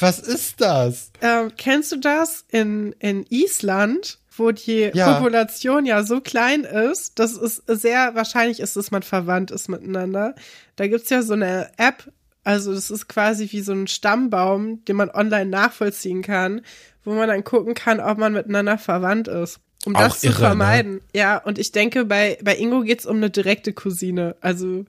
[0.00, 1.10] was ist das?
[1.20, 5.14] Ähm, kennst du das in, in Island, wo die Ja.
[5.14, 10.34] Population ja so klein ist, dass es sehr wahrscheinlich ist, dass man verwandt ist miteinander.
[10.76, 12.10] Da gibt's ja so eine App,
[12.44, 16.60] also das ist quasi wie so ein Stammbaum, den man online nachvollziehen kann,
[17.04, 19.60] wo man dann gucken kann, ob man miteinander verwandt ist.
[19.84, 20.46] Um Auch das zu irre, ne?
[20.48, 21.00] vermeiden.
[21.14, 24.34] Ja, und ich denke, bei, bei Ingo geht's um eine direkte Cousine.
[24.40, 24.84] Also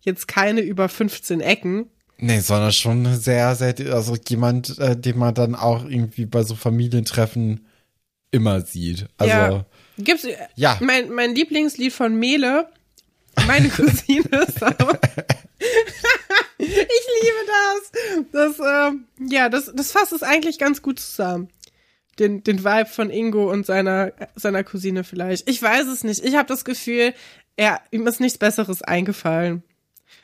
[0.00, 1.90] jetzt keine über 15 Ecken.
[2.18, 6.56] Nee, sondern schon sehr, sehr, also jemand, äh, den man dann auch irgendwie bei so
[6.56, 7.66] Familientreffen
[8.30, 9.06] immer sieht.
[9.16, 9.66] Also, Ja.
[9.98, 10.76] Gibt's, Ja.
[10.80, 12.68] Mein, mein Lieblingslied von Mele,
[13.46, 14.94] meine Cousine ist auch.
[16.58, 18.32] ich liebe das.
[18.32, 21.48] Das, ähm, ja, das, das fasst es eigentlich ganz gut zusammen.
[22.18, 25.48] Den, den Vibe von Ingo und seiner, seiner Cousine vielleicht.
[25.48, 26.24] Ich weiß es nicht.
[26.24, 27.14] Ich habe das Gefühl,
[27.56, 29.62] er, ihm ist nichts Besseres eingefallen.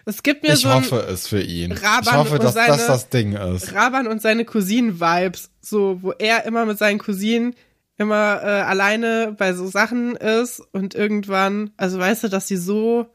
[0.05, 1.73] Es gibt mir ich so ein hoffe es für ihn.
[1.73, 3.73] Raban ich hoffe, und dass seine- das das Ding ist.
[3.75, 7.55] Raban und seine Cousinen-Vibes, so, wo er immer mit seinen Cousinen
[7.97, 13.07] immer äh, alleine bei so Sachen ist und irgendwann, also weißt du, dass sie so,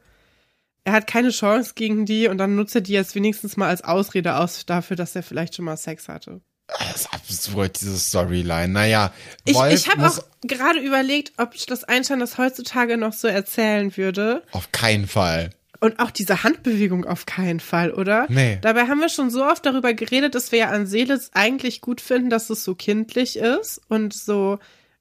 [0.84, 3.84] er hat keine Chance gegen die und dann nutzt er die jetzt wenigstens mal als
[3.84, 6.40] Ausrede aus dafür, dass er vielleicht schon mal Sex hatte.
[6.78, 8.68] Das ist absurd, diese Storyline.
[8.68, 9.12] Naja,
[9.44, 13.94] Ich, Wolf ich habe auch gerade überlegt, ob Schloss Einstein das heutzutage noch so erzählen
[13.96, 14.44] würde.
[14.52, 15.50] auf keinen Fall.
[15.80, 18.26] Und auch diese Handbewegung auf keinen Fall, oder?
[18.28, 18.58] Nee.
[18.60, 22.02] Dabei haben wir schon so oft darüber geredet, dass wir ja an Seelitz eigentlich gut
[22.02, 24.58] finden, dass es so kindlich ist und so,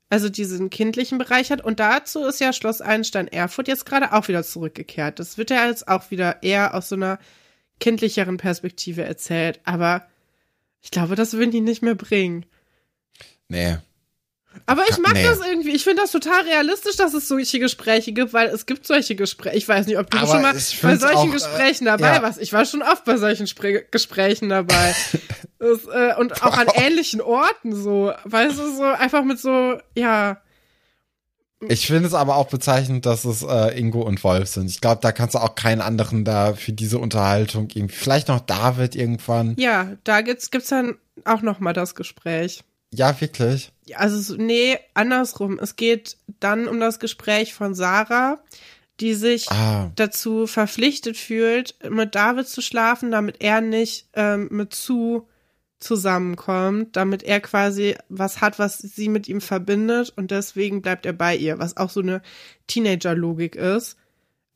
[0.09, 1.61] also diesen kindlichen Bereich hat.
[1.61, 5.19] Und dazu ist ja Schloss Einstein Erfurt jetzt gerade auch wieder zurückgekehrt.
[5.19, 7.19] Das wird ja jetzt auch wieder eher aus so einer
[7.81, 9.59] kindlicheren Perspektive erzählt.
[9.65, 10.07] Aber
[10.81, 12.45] ich glaube, das würden die nicht mehr bringen.
[13.49, 13.77] Nee.
[14.65, 15.23] Aber ich mag Nee.
[15.23, 15.71] das irgendwie.
[15.71, 19.57] Ich finde das total realistisch, dass es solche Gespräche gibt, weil es gibt solche Gespräche.
[19.57, 22.21] Ich weiß nicht, ob du Aber schon mal bei solchen auch, äh, Gesprächen dabei ja.
[22.21, 22.39] warst.
[22.39, 24.95] Ich war schon oft bei solchen Spre Gesprächen dabei.
[25.59, 28.13] das, äh, und auch an ähnlichen Orten so.
[28.23, 30.41] Weißt du, so einfach mit so, ja,
[31.67, 34.69] Ich finde es aber auch bezeichnend, dass es äh, Ingo und Wolf sind.
[34.69, 38.39] Ich glaube, da kannst du auch keinen anderen da für diese Unterhaltung irgendwie, vielleicht noch
[38.39, 39.55] David irgendwann.
[39.57, 42.63] Ja, da gibt's, gibt's dann auch noch mal das Gespräch.
[42.93, 43.71] Ja, wirklich.
[43.95, 45.59] Also, nee, andersrum.
[45.59, 48.39] Es geht dann um das Gespräch von Sarah,
[48.99, 54.73] die sich Ah, dazu verpflichtet fühlt, mit David zu schlafen, damit er nicht ähm, mit
[54.73, 55.23] Sue
[55.79, 61.13] zusammenkommt, damit er quasi was hat, was sie mit ihm verbindet und deswegen bleibt er
[61.13, 62.21] bei ihr, was auch so eine
[62.67, 63.95] Teenager-Logik ist.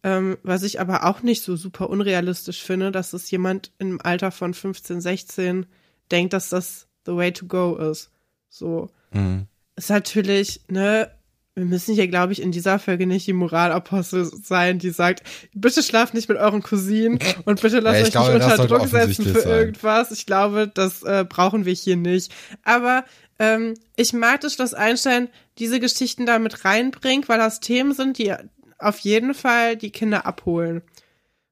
[0.06, 4.32] Ähm, was ich aber auch nicht so super unrealistisch finde, dass es jemand im Alter
[4.32, 5.66] von 15, 16
[6.12, 8.12] denkt, dass das the way to go ist.
[8.54, 8.90] So.
[9.12, 9.46] mh.
[9.76, 11.10] Ist natürlich, ne,
[11.56, 15.24] wir müssen hier, glaube ich, in dieser Folge nicht die Moralapostel sein, die sagt,
[15.56, 18.78] bitte schlaft nicht mit euren Cousinen und bitte lasst Ja, euch glaube, nicht das unter
[18.78, 19.50] Druck setzen für sein.
[19.52, 20.12] irgendwas.
[20.12, 22.32] Ich glaube, das äh, brauchen wir hier nicht.
[22.64, 23.04] Aber
[23.40, 28.20] ähm, ich mag, dass Schloss Einstein diese Geschichten da mit reinbringt, weil das Themen sind,
[28.20, 28.34] die
[28.78, 30.84] auf jeden Fall die Kinder abholen.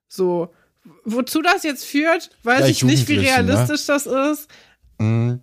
[0.08, 0.54] So.
[1.06, 3.24] Wozu das jetzt führt, weiß Ja, ich nicht, wie ne?
[3.24, 4.48] realistisch das ist.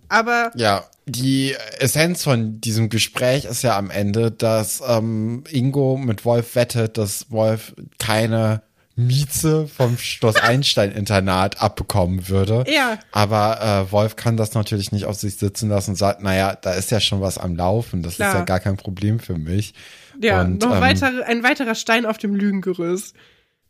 [0.07, 6.23] Aber Ja, die Essenz von diesem Gespräch ist ja am Ende, dass ähm, Ingo mit
[6.25, 8.61] Wolf wettet, dass Wolf keine
[8.95, 12.65] Mieze vom Schloss Einstein Internat abbekommen würde.
[12.67, 12.99] Ja.
[13.11, 16.73] Aber äh, Wolf kann das natürlich nicht auf sich sitzen lassen und sagt, naja, da
[16.73, 18.29] ist ja schon was am Laufen, das Klar.
[18.29, 19.73] ist ja gar kein Problem für mich.
[20.21, 23.15] ja, und, noch ähm, weitere, ein weiterer Stein auf dem Lügengerüst.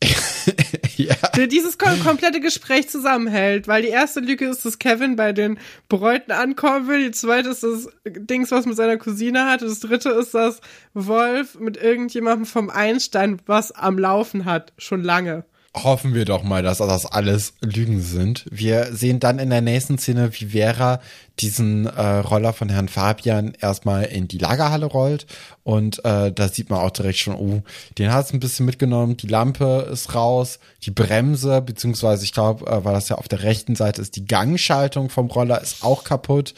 [0.95, 1.15] ja.
[1.35, 5.59] der dieses kom komplette Gespräch zusammenhält, weil die erste Lüge ist, dass Kevin bei den
[5.89, 9.81] Bräuten ankommen will, die zweite ist das Dings, was mit seiner Cousine hat, und das
[9.81, 10.61] dritte ist, dass
[10.93, 15.43] Wolf mit irgendjemandem vom Einstein was am Laufen hat, schon lange.
[15.75, 18.45] Hoffen wir doch mal, dass das alles Lügen sind.
[18.49, 20.99] Wir sehen dann in der nächsten Szene, wie Vera
[21.39, 25.27] diesen äh, Roller von Herrn Fabian erstmal in die Lagerhalle rollt.
[25.63, 27.61] Und äh, da sieht man auch direkt schon, oh,
[27.99, 29.15] den hat es ein bisschen mitgenommen.
[29.17, 33.43] Die Lampe ist raus, die Bremse, beziehungsweise ich glaube, äh, weil das ja auf der
[33.43, 36.55] rechten Seite ist, die Gangschaltung vom Roller ist auch kaputt.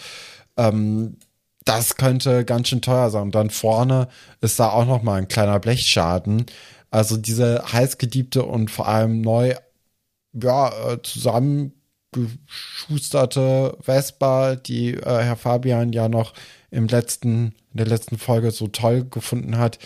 [0.55, 1.17] Ähm,
[1.65, 3.23] das könnte ganz schön teuer sein.
[3.23, 4.07] Und dann vorne
[4.39, 6.45] ist da auch noch mal ein kleiner Blechschaden.
[6.91, 9.55] Also diese heißgeliebte und vor allem neu,
[10.33, 16.33] ja, äh, zusammengeschusterte Vespa, die äh, Herr Fabian ja noch
[16.69, 19.79] im letzten, in der letzten Folge so toll gefunden hat,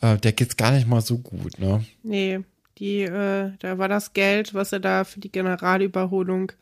[0.00, 1.84] äh, der geht's gar nicht mal so gut, ne?
[2.02, 2.40] Nee,
[2.78, 6.52] die, äh, da war das Geld, was er da für die Generalüberholung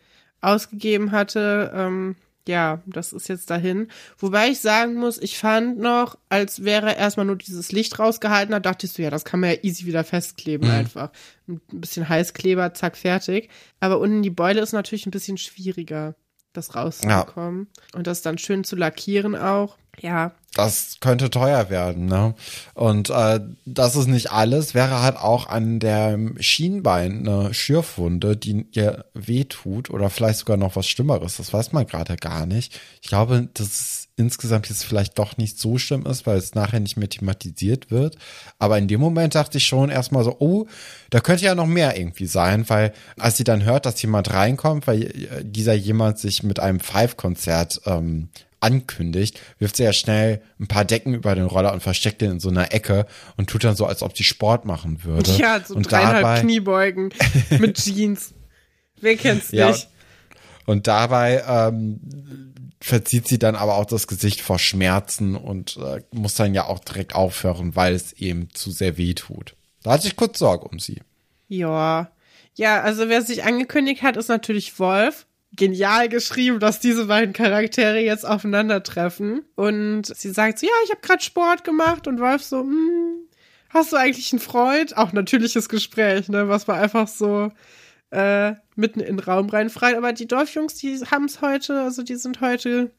[0.41, 2.15] ausgegeben hatte, ähm,
[2.49, 3.89] ja, das ist jetzt dahin.
[4.19, 8.67] Wobei ich sagen muss, ich fand noch, als wäre erstmal nur dieses Licht rausgehalten hat,
[8.67, 11.11] dachte ich so, ja, das kann man ja easy wieder festkleben einfach.
[11.49, 13.51] Ein bisschen Heißkleber, zack, fertig.
[13.81, 16.15] Aber unten die Beule ist natürlich ein bisschen schwieriger,
[16.53, 17.69] das rauszubekommen.
[17.95, 19.77] Und das dann schön zu lackieren auch.
[19.99, 22.35] Ja, das könnte teuer werden, ne?
[22.73, 24.73] Und äh, das ist nicht alles.
[24.75, 30.75] Wäre halt auch an dem Schienbein eine Schürfwunde, die ihr wehtut oder vielleicht sogar noch
[30.75, 31.37] was Schlimmeres.
[31.37, 32.81] Das weiß man gerade gar nicht.
[33.03, 36.81] Ich glaube, dass es insgesamt jetzt vielleicht doch nicht so schlimm ist, weil es nachher
[36.81, 38.17] nicht mehr thematisiert wird.
[38.59, 40.67] Aber in dem Moment dachte ich schon erstmal so, oh,
[41.11, 44.87] da könnte ja noch mehr irgendwie sein, weil als sie dann hört, dass jemand reinkommt,
[44.87, 48.31] weil äh, dieser jemand sich mit einem Five-Konzert ähm,
[48.67, 52.41] ankündigt, wirft sie ja schnell ein paar Decken über den Roller und versteckt den in
[52.41, 55.31] so einer Ecke und tut dann so, als ob sie Sport machen würde.
[55.37, 57.11] ja, so und dreieinhalb dabei, Kniebeugen
[57.59, 58.35] mit Jeans.
[59.01, 59.69] Wer kennt's Ja.
[59.69, 59.89] nicht?
[60.67, 62.01] Und dabei ähm,
[62.81, 66.81] verzieht sie dann aber auch das Gesicht vor Schmerzen und äh, muss dann ja auch
[66.81, 69.55] direkt aufhören, weil es eben zu sehr weh tut.
[69.85, 71.01] Da hatte ich kurz Sorge um sie.
[71.49, 72.11] Ja.
[72.55, 75.27] Ja, also wer sich angekündigt hat, ist natürlich Wolf.
[75.53, 79.43] Genial geschrieben, dass diese beiden Charaktere jetzt aufeinandertreffen.
[79.55, 82.07] Und sie sagt so, ja, ich habe gerade Sport gemacht.
[82.07, 83.29] Und Wolf so, hm,
[83.71, 84.97] hast du eigentlich einen Freund?
[84.97, 87.51] Auch natürliches Gespräch, ne, was man einfach so
[88.11, 89.97] äh, mitten in den Raum reinfreit.
[89.97, 92.91] Aber die Dorfjungs, die haben's heute, also die sind heute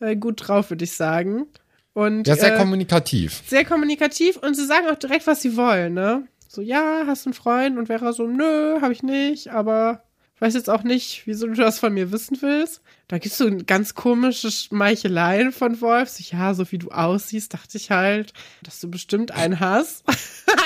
[0.00, 1.46] äh, gut drauf, würde ich sagen.
[1.92, 3.42] Und Ja, sehr äh, kommunikativ.
[3.46, 6.26] sehr kommunikativ und sie sagen auch direkt, was sie wollen, ne?
[6.48, 7.78] So, ja, hast du einen Freund?
[7.78, 10.02] Und Vera so, nö, hab ich nicht, aber
[10.44, 12.82] weiß jetzt auch nicht, wieso du das von mir wissen willst.
[13.08, 16.10] Da gibt's so ein ganz komische Schmeicheleien von Wolf.
[16.10, 20.04] So, ja, so wie du aussiehst, dachte ich halt, dass du bestimmt einen hast.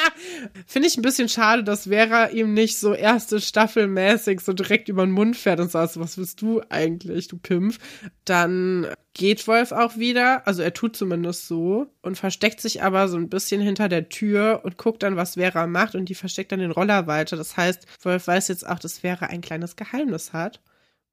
[0.66, 4.88] Finde ich ein bisschen schade, dass Vera ihm nicht so erste Staffel mäßig so direkt
[4.88, 7.78] über den Mund fährt und sagt, was willst du eigentlich, du Pimpf?
[8.24, 8.88] Dann
[9.18, 13.28] geht Wolf auch wieder, also er tut zumindest so und versteckt sich aber so ein
[13.28, 16.70] bisschen hinter der Tür und guckt dann, was Vera macht und die versteckt dann den
[16.70, 17.36] Roller weiter.
[17.36, 20.60] Das heißt, Wolf weiß jetzt auch, dass Vera ein kleines Geheimnis hat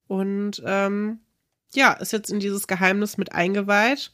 [0.07, 1.19] und ähm,
[1.73, 4.11] ja, ist jetzt in dieses Geheimnis mit eingeweiht,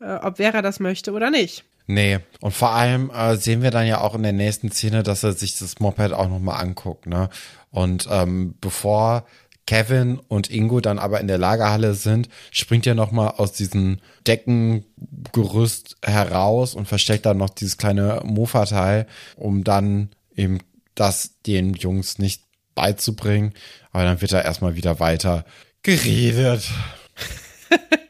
[0.00, 1.64] äh, ob Vera das möchte oder nicht.
[1.86, 5.24] Nee, und vor allem äh, sehen wir dann ja auch in der nächsten Szene, dass
[5.24, 7.28] er sich das Moped auch nochmal anguckt, ne?
[7.70, 9.26] Und ähm, bevor
[9.66, 15.96] Kevin und Ingo dann aber in der Lagerhalle sind, springt er nochmal aus diesem Deckengerüst
[16.02, 20.58] heraus und versteckt dann noch dieses kleine Mofa-Teil, um dann eben
[20.94, 22.42] das den Jungs nicht
[22.74, 23.52] beizubringen.
[23.92, 25.44] Aber dann wird er erstmal wieder weiter
[25.82, 26.68] geredet.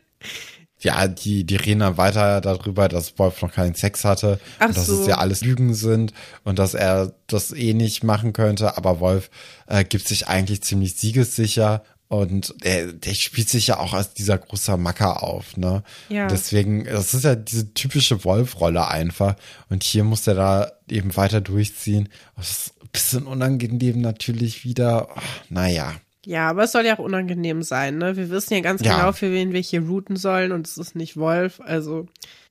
[0.83, 4.77] ja, die, die reden dann weiter darüber, dass Wolf noch keinen Sex hatte Ach und
[4.77, 5.01] dass so.
[5.01, 6.13] es ja alles Lügen sind
[6.45, 8.77] und dass er das eh nicht machen könnte.
[8.77, 9.31] Aber Wolf
[9.67, 14.37] äh, gibt sich eigentlich ziemlich siegessicher und der, der spielt sich ja auch als dieser
[14.37, 15.83] großer Macker auf, ne?
[16.11, 16.27] Ja.
[16.27, 19.35] Deswegen, das ist ja diese typische Wolf-Rolle einfach.
[19.71, 22.11] Und hier muss er da eben weiter durchziehen.
[22.37, 25.09] Das ist ein bisschen unangenehm natürlich wieder.
[25.15, 25.95] Ach, naja.
[26.25, 28.17] Ja, aber es soll ja auch unangenehm sein, ne?
[28.17, 28.97] Wir wissen ja ganz Ja.
[28.97, 32.07] genau, für wen wir hier routen sollen und es ist nicht Wolf, also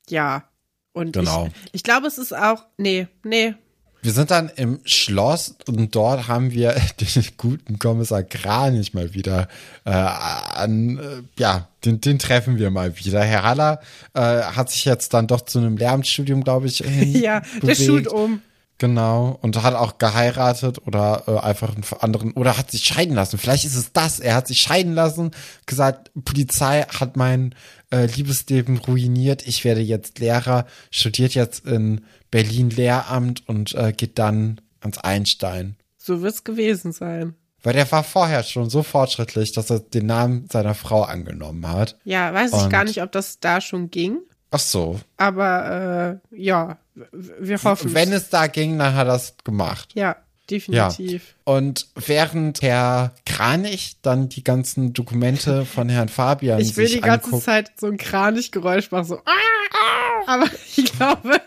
[0.10, 0.44] ja.
[0.94, 1.48] Und Genau.
[1.66, 3.54] ich, ich glaube, es ist auch, nee, nee,
[4.04, 9.48] Wir sind dann im Schloss und dort haben wir den guten Kommissar Kranich mal wieder
[9.86, 13.24] äh, an, äh, ja, den, den treffen wir mal wieder.
[13.24, 13.80] Herr Haller
[14.16, 16.80] äh, hat sich jetzt dann doch zu einem Lehramtsstudium, glaube ich,
[17.14, 17.82] ja, der bewegt.
[17.82, 18.42] schult um.
[18.82, 19.38] Genau.
[19.44, 23.38] Und hat auch geheiratet oder äh, einfach einen anderen, oder hat sich scheiden lassen.
[23.38, 24.20] Vielleicht ist es das.
[24.20, 25.30] Er hat sich scheiden lassen,
[25.68, 27.54] gesagt, Polizei hat mein
[27.92, 29.46] äh, Liebesleben ruiniert.
[29.46, 35.76] Ich werde jetzt Lehrer, studiert jetzt in Berlin Lehramt und äh, geht dann ans Einstein.
[36.00, 37.36] So wird's gewesen sein.
[37.62, 42.00] Weil der war vorher schon so fortschrittlich, dass er den Namen seiner Frau angenommen hat.
[42.04, 44.18] Ja, weiß ich Und- gar nicht, ob das da schon ging,
[44.52, 45.00] Ach so.
[45.18, 46.78] aber äh, ja,
[47.40, 49.92] wir hoffen Wenn es da ging, dann hat er es gemacht.
[49.96, 50.18] Ja,
[50.50, 51.36] definitiv.
[51.46, 57.26] Und während Herr Kranich dann die ganzen Dokumente von Herrn Fabian Ich will die ganze
[57.28, 59.16] anguckt, Zeit so ein Kranichgeräusch machen, so.
[59.20, 59.61] "Ah, ah",
[60.28, 61.42] Aber ich glaube,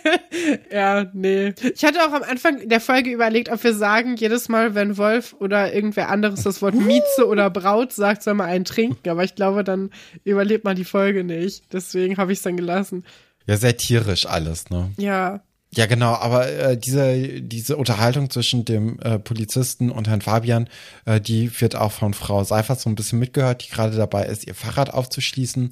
[0.72, 1.54] ja, nee.
[1.74, 5.34] Ich hatte auch am Anfang der Folge überlegt, ob wir sagen, jedes Mal, wenn Wolf
[5.38, 9.08] oder irgendwer anderes das Wort Mieze oder Braut sagt, soll man einen trinken.
[9.08, 9.90] Aber ich glaube, dann
[10.24, 11.72] überlebt man die Folge nicht.
[11.72, 13.04] Deswegen habe ich es dann gelassen.
[13.46, 14.92] ja sehr tierisch alles, ne?
[14.96, 15.42] Ja.
[15.72, 20.68] Ja, genau, aber äh, diese, diese Unterhaltung zwischen dem äh, Polizisten und Herrn Fabian,
[21.04, 24.48] äh, die wird auch von Frau Seifert so ein bisschen mitgehört, die gerade dabei ist,
[24.48, 25.70] ihr Fahrrad aufzuschließen.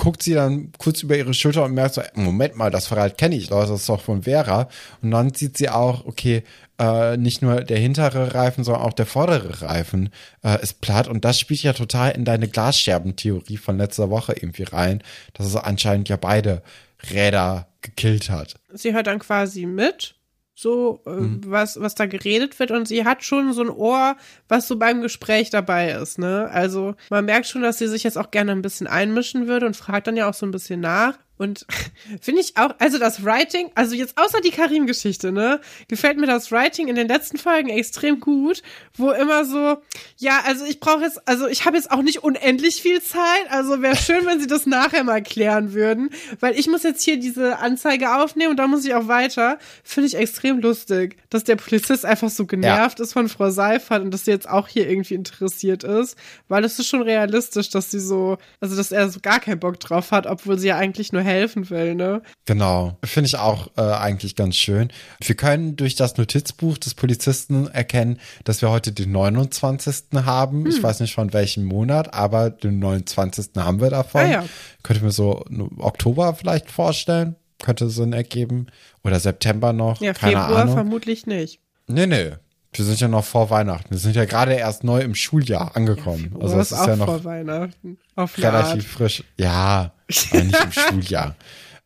[0.00, 3.36] Guckt sie dann kurz über ihre Schulter und merkt so, Moment mal, das Fahrrad kenne
[3.36, 4.68] ich, das ist doch von Vera.
[5.02, 6.42] Und dann sieht sie auch, okay,
[6.78, 10.08] äh, nicht nur der hintere Reifen, sondern auch der vordere Reifen
[10.42, 11.06] äh, ist platt.
[11.06, 15.02] Und das spielt ja total in deine Glasscherbentheorie von letzter Woche irgendwie rein,
[15.34, 16.62] dass es anscheinend ja beide
[17.10, 18.54] Räder gekillt hat.
[18.72, 20.14] sie hört dann quasi mit,
[20.60, 21.10] so äh,
[21.46, 22.70] was was da geredet wird.
[22.70, 24.16] Und sie hat schon so ein Ohr,
[24.48, 26.48] was so beim Gespräch dabei ist, ne?
[26.52, 29.76] Also man merkt schon, dass sie sich jetzt auch gerne ein bisschen einmischen würde und
[29.76, 31.66] fragt dann ja auch so ein bisschen nach und
[32.20, 36.52] finde ich auch, also das Writing, also jetzt außer die Karim-Geschichte, ne, gefällt mir das
[36.52, 38.62] Writing in den letzten Folgen extrem gut,
[38.94, 39.78] wo immer so,
[40.18, 43.80] ja, also ich brauche jetzt, also ich habe jetzt auch nicht unendlich viel Zeit, also
[43.80, 47.58] wäre schön, wenn sie das nachher mal klären würden, weil ich muss jetzt hier diese
[47.58, 49.58] Anzeige aufnehmen und dann muss ich auch weiter.
[49.82, 54.10] Finde ich extrem lustig, dass der Polizist einfach so genervt ist von Frau Seifert und
[54.10, 58.00] dass sie jetzt auch hier irgendwie interessiert ist, weil es ist schon realistisch, dass sie
[58.00, 61.22] so, also dass er so gar keinen Bock drauf hat, obwohl sie ja eigentlich nur
[61.30, 62.22] helfen will, ne?
[62.44, 64.88] Genau, finde ich auch äh, eigentlich ganz schön.
[65.24, 70.04] Wir können durch das Notizbuch des Polizisten erkennen, dass wir heute den 29.
[70.24, 70.64] haben.
[70.64, 70.70] Hm.
[70.70, 73.50] Ich weiß nicht von welchem Monat, aber den 29.
[73.56, 74.20] haben wir davon.
[74.22, 74.44] Ah ja.
[74.82, 77.36] Könnte mir so no- Oktober vielleicht vorstellen.
[77.62, 78.66] Könnte Sinn ergeben.
[79.04, 80.00] Oder September noch.
[80.00, 80.74] Ja, Keine Februar Ahnung.
[80.74, 81.60] vermutlich nicht.
[81.86, 82.32] Nee, nee.
[82.72, 83.90] Wir sind ja noch vor Weihnachten.
[83.90, 86.30] Wir sind ja gerade erst neu im Schuljahr angekommen.
[86.40, 87.98] Also also das es ist ist ja noch vor Weihnachten.
[88.14, 88.92] Auf relativ Art.
[88.92, 89.24] frisch.
[89.36, 89.92] Ja,
[90.32, 91.36] aber nicht im Schuljahr.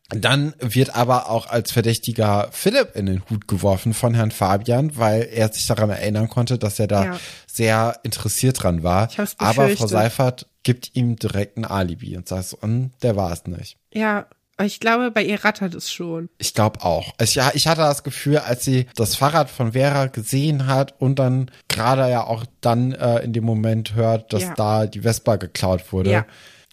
[0.09, 5.23] Dann wird aber auch als Verdächtiger Philipp in den Hut geworfen von Herrn Fabian, weil
[5.33, 7.19] er sich daran erinnern konnte, dass er da Ja.
[7.51, 9.09] sehr interessiert dran war.
[9.39, 9.87] Aber Frau.
[9.87, 13.77] Seifert gibt ihm direkt ein Alibi und sagt "Hm, der war es nicht.
[13.93, 14.27] Ja,
[14.63, 16.29] ich glaube, bei ihr rattert es schon.
[16.37, 17.13] Ich glaube auch.
[17.17, 21.17] Also ja, ich hatte das Gefühl, als sie das Fahrrad von Vera gesehen hat und
[21.19, 24.53] dann gerade ja auch dann äh, in dem Moment hört, dass Ja.
[24.55, 26.25] da die Vespa geklaut wurde, Ja.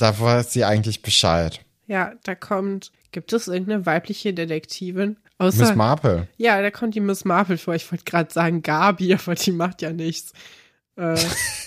[0.02, 1.60] Da weiß sie eigentlich Bescheid.
[1.86, 5.16] Ja, da kommt, gibt es irgendeine weibliche Detektivin?
[5.38, 6.28] Außer, Miss Marple.
[6.36, 7.74] ja, da kommt die Miss Marple vor.
[7.74, 10.32] Ich wollte gerade sagen Gabi, aber die macht ja nichts.
[10.96, 11.16] Äh,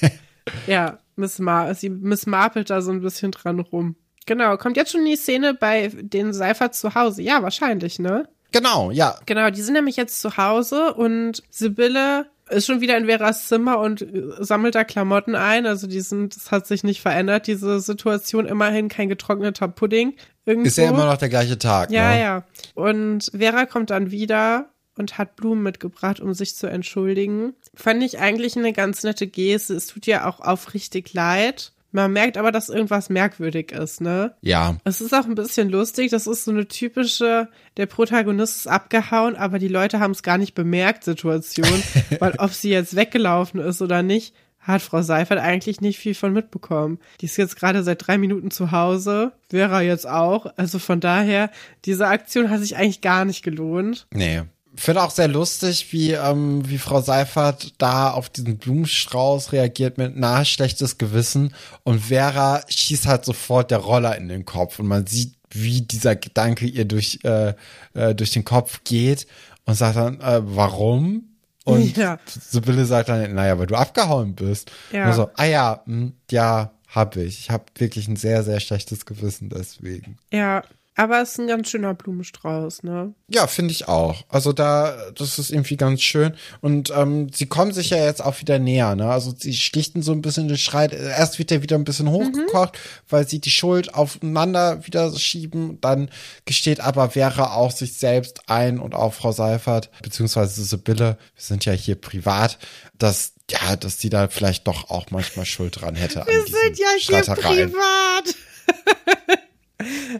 [0.67, 3.95] ja, Miss, Mar sie Miss Marpelt da so ein bisschen dran rum.
[4.25, 7.21] Genau, kommt jetzt schon die Szene bei den Seifert zu Hause.
[7.21, 8.27] Ja, wahrscheinlich, ne?
[8.51, 9.17] Genau, ja.
[9.25, 13.79] Genau, die sind nämlich jetzt zu Hause und Sibylle ist schon wieder in Veras Zimmer
[13.79, 15.65] und äh, sammelt da Klamotten ein.
[15.65, 18.45] Also die sind, das hat sich nicht verändert, diese Situation.
[18.45, 20.15] Immerhin kein getrockneter Pudding.
[20.45, 20.67] Irgendwo.
[20.67, 21.91] Ist ja immer noch der gleiche Tag.
[21.91, 22.21] Ja, ne?
[22.21, 22.43] ja.
[22.75, 27.53] Und Vera kommt dann wieder und hat Blumen mitgebracht, um sich zu entschuldigen.
[27.73, 29.73] Fand ich eigentlich eine ganz nette Geste.
[29.73, 31.73] Es tut ja auch aufrichtig leid.
[31.95, 34.33] Man merkt aber, dass irgendwas merkwürdig ist, ne?
[34.41, 34.75] Ja.
[34.83, 36.11] Es ist auch ein bisschen lustig.
[36.11, 40.37] Das ist so eine typische, der Protagonist ist abgehauen, aber die Leute haben es gar
[40.37, 41.81] nicht bemerkt, Situation.
[42.19, 46.33] weil ob sie jetzt weggelaufen ist oder nicht, hat Frau Seifert eigentlich nicht viel von
[46.33, 46.99] mitbekommen.
[47.21, 50.47] Die ist jetzt gerade seit drei Minuten zu Hause, Vera jetzt auch.
[50.57, 51.49] Also von daher,
[51.85, 54.05] diese Aktion hat sich eigentlich gar nicht gelohnt.
[54.13, 54.41] Nee.
[54.77, 60.13] Finde auch sehr lustig, wie, ähm, wie Frau Seifert da auf diesen Blumenstrauß reagiert mit
[60.15, 65.05] na schlechtes Gewissen und Vera schießt halt sofort der Roller in den Kopf und man
[65.07, 67.53] sieht, wie dieser Gedanke ihr durch, äh,
[67.93, 69.25] äh, durch den Kopf geht
[69.65, 71.29] und sagt dann, äh, warum?
[71.63, 72.19] Und Ja.
[72.27, 74.71] Sibylle sagt dann, naja, weil du abgehauen bist.
[74.91, 75.07] Ja.
[75.07, 77.39] Und so, ah ja, mh, ja, hab ich.
[77.39, 80.17] Ich habe wirklich ein sehr, sehr schlechtes Gewissen deswegen.
[80.31, 80.63] Ja,
[80.97, 83.13] aber es ist ein ganz schöner Blumenstrauß, ne?
[83.27, 84.23] Ja, finde ich auch.
[84.29, 86.35] Also da, das ist irgendwie ganz schön.
[86.61, 89.09] Und ähm, sie kommen sich ja jetzt auch wieder näher, ne?
[89.09, 90.93] Also sie schlichten so ein bisschen den Streit.
[90.93, 92.79] Erst wird er wieder ein bisschen hochgekocht,
[93.09, 95.79] weil sie die Schuld aufeinander wieder schieben.
[95.81, 96.09] Dann
[96.45, 101.65] gesteht aber Vera auch sich selbst ein und auch Frau Seifert, beziehungsweise Sibylle, wir sind
[101.65, 102.57] ja hier privat,
[102.97, 106.21] dass ja, dass sie da vielleicht doch auch manchmal Schuld dran hätte.
[106.21, 107.71] an diesen Streitereien.
[107.71, 108.35] privat.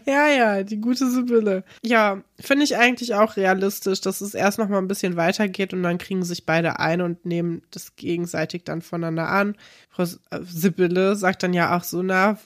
[0.04, 1.64] ja, ja, die gute Sibylle.
[1.82, 5.82] Ja, finde ich eigentlich auch realistisch, dass es erst noch mal ein bisschen weitergeht und
[5.82, 9.56] dann kriegen sich beide ein und nehmen das gegenseitig dann voneinander an.
[9.90, 12.38] Frau äh, Sibylle sagt dann ja auch so, na,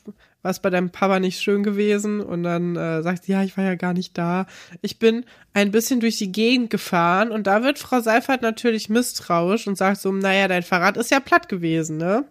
[0.42, 2.20] was bei deinem Papa nicht schön gewesen?
[2.20, 4.46] Und dann äh, sagt sie, ja, ich war ja gar nicht da.
[4.80, 9.66] Ich bin ein bisschen durch die Gegend gefahren und da wird Frau Seifert natürlich misstrauisch
[9.66, 12.24] und sagt so, naja, dein Fahrrad ist ja platt gewesen, ne?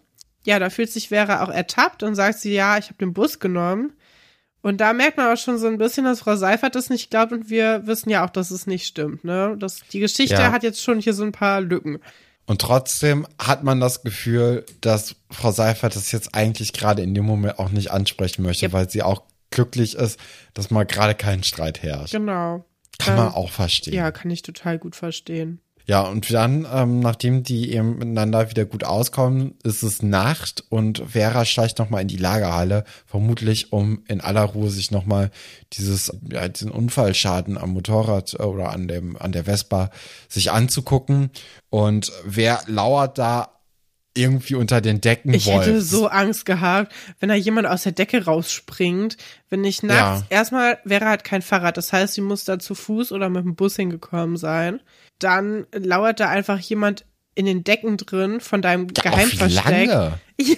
[0.46, 3.40] Ja, da fühlt sich Vera auch ertappt und sagt sie, ja, ich habe den Bus
[3.40, 3.94] genommen.
[4.62, 7.32] Und da merkt man auch schon so ein bisschen, dass Frau Seifert das nicht glaubt
[7.32, 9.56] und wir wissen ja auch, dass es nicht stimmt, ne?
[9.58, 10.52] Das, die Geschichte Ja.
[10.52, 12.00] hat jetzt schon hier so ein paar Lücken.
[12.46, 17.24] Und trotzdem hat man das Gefühl, dass Frau Seifert das jetzt eigentlich gerade in dem
[17.26, 18.74] Moment auch nicht ansprechen möchte, Yep.
[18.74, 20.20] weil sie auch glücklich ist,
[20.54, 22.12] dass mal gerade kein Streit herrscht.
[22.14, 22.66] Genau.
[22.98, 23.94] Kann man Ähm, auch verstehen.
[23.94, 25.62] Ja, kann ich total gut verstehen.
[25.90, 31.02] Ja, und dann, ähm, nachdem die eben miteinander wieder gut auskommen, ist es Nacht und
[31.08, 35.32] Vera schleicht nochmal in die Lagerhalle, vermutlich um in aller Ruhe sich nochmal
[35.74, 39.90] dieses, ja, diesen Unfallschaden am Motorrad äh, oder an dem, an der Vespa
[40.28, 41.32] sich anzugucken.
[41.72, 43.50] Und wer lauert da
[44.14, 45.34] irgendwie unter den Decken?
[45.34, 45.84] Ich hätte Wolf?
[45.84, 49.18] so Angst gehabt, wenn da jemand aus der Decke rausspringt.
[49.50, 50.38] Wenn ich nachts, Ja.
[50.38, 53.56] erstmal, Vera hat kein Fahrrad, das heißt, sie muss da zu Fuß oder mit dem
[53.56, 54.82] Bus hingekommen sein.
[55.20, 57.06] Dann lauert da einfach jemand
[57.36, 59.88] in den Decken drin von deinem Ja, Geheimversteck.
[59.88, 60.14] lange?
[60.42, 60.56] Ja,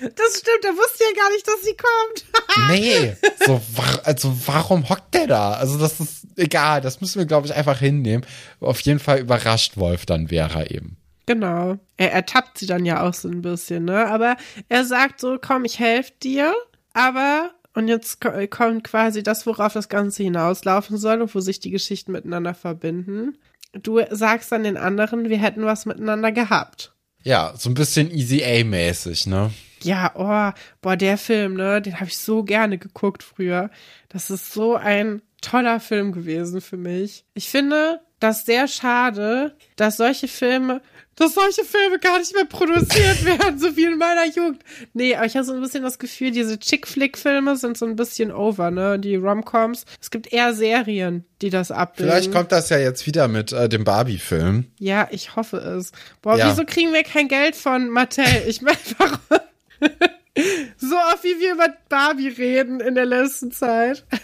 [0.00, 2.26] das stimmt, er wusste ja gar nicht, dass sie kommt.
[2.70, 3.60] Nee, so,
[4.04, 5.52] also warum hockt der da?
[5.54, 8.24] Also das ist egal, das müssen wir, glaube ich, einfach hinnehmen.
[8.60, 10.98] Auf jeden Fall überrascht Wolf dann Vera eben.
[11.24, 11.78] Genau.
[11.96, 14.06] Er ertappt sie dann ja auch so ein bisschen, ne?
[14.06, 14.36] Aber
[14.68, 16.54] er sagt so, komm, ich helfe dir,
[16.92, 21.58] aber und jetzt ko- kommt quasi das, worauf das Ganze hinauslaufen soll und wo sich
[21.60, 23.36] die Geschichten miteinander verbinden.
[23.72, 26.94] Du sagst dann den anderen, wir hätten was miteinander gehabt.
[27.22, 29.50] Ja, so ein bisschen Easy A-mäßig, ne?
[29.82, 33.70] Ja, oh, boah, der Film, ne, den habe ich so gerne geguckt früher.
[34.08, 37.24] Das ist so ein toller Film gewesen für mich.
[37.34, 40.80] Ich finde das sehr schade, dass solche Filme,
[41.16, 44.62] dass solche Filme gar nicht mehr produziert werden, so wie in meiner Jugend.
[44.94, 48.30] Nee, aber ich habe so ein bisschen das Gefühl, diese Chick-Flick-Filme sind so ein bisschen
[48.32, 49.84] over, ne, die Rom-Coms.
[50.00, 52.12] Es gibt eher Serien, die das abbilden.
[52.12, 54.66] Vielleicht kommt das ja jetzt wieder mit äh, dem Barbie-Film.
[54.78, 55.92] Ja, ich hoffe es.
[56.22, 56.50] Boah, Ja.
[56.50, 58.24] wieso kriegen wir kein Geld von Mattel?
[58.46, 59.18] Ich meine, warum?
[60.78, 64.04] so oft wie wir über Barbie reden in der letzten Zeit.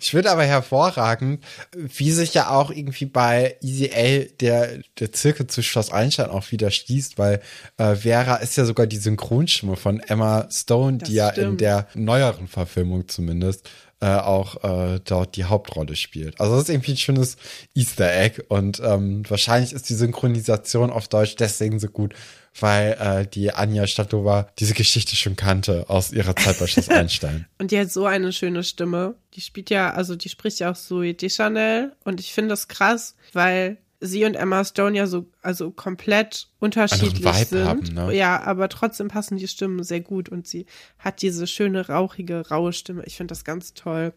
[0.00, 1.44] Ich finde aber hervorragend,
[1.76, 6.50] wie sich ja auch irgendwie bei Easy A der, der Zirkel zu Schloss Einstein auch
[6.50, 7.40] wieder schließt, weil
[7.76, 11.60] äh, Vera ist ja sogar die Synchronstimme von Emma Stone, Das die ja in stimmt.
[11.60, 13.68] der neueren Verfilmung zumindest
[14.00, 16.40] äh, auch äh, dort die Hauptrolle spielt.
[16.40, 17.36] Also das ist irgendwie ein schönes
[17.74, 22.14] Easter Egg und ähm, wahrscheinlich ist die Synchronisation auf Deutsch deswegen so gut,
[22.60, 27.46] weil äh, die Anja Stadlova diese Geschichte schon kannte aus ihrer Zeit bei Schloss Einstein.
[27.58, 29.14] Und die hat so eine schöne Stimme.
[29.34, 31.92] Die spielt ja, also die spricht ja auch Zoe Deschanel.
[32.04, 37.24] Und ich finde das krass, weil sie und Emma Stone ja so, also komplett unterschiedlich
[37.24, 37.64] Vibe sind.
[37.64, 38.14] haben, ne?
[38.14, 40.66] Ja, aber trotzdem passen die Stimmen sehr gut und sie
[40.98, 43.02] hat diese schöne, rauchige, raue Stimme.
[43.06, 44.12] Ich finde das ganz toll.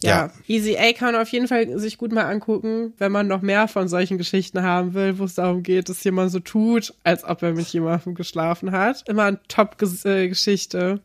[0.00, 0.32] Ja, Ja.
[0.46, 3.66] Easy A kann man auf jeden Fall sich gut mal angucken, wenn man noch mehr
[3.68, 7.42] von solchen Geschichten haben will, wo es darum geht, dass jemand so tut, als ob
[7.42, 9.08] er mit jemandem geschlafen hat.
[9.08, 11.00] Immer eine Top-Geschichte.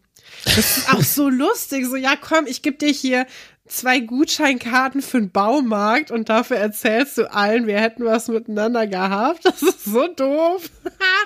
[0.46, 1.86] Das ist auch so lustig.
[1.88, 3.26] So, ja, komm, ich gebe dir hier
[3.68, 9.46] zwei Gutscheinkarten für den Baumarkt und dafür erzählst du allen, wir hätten was miteinander gehabt.
[9.46, 10.70] Das ist so doof.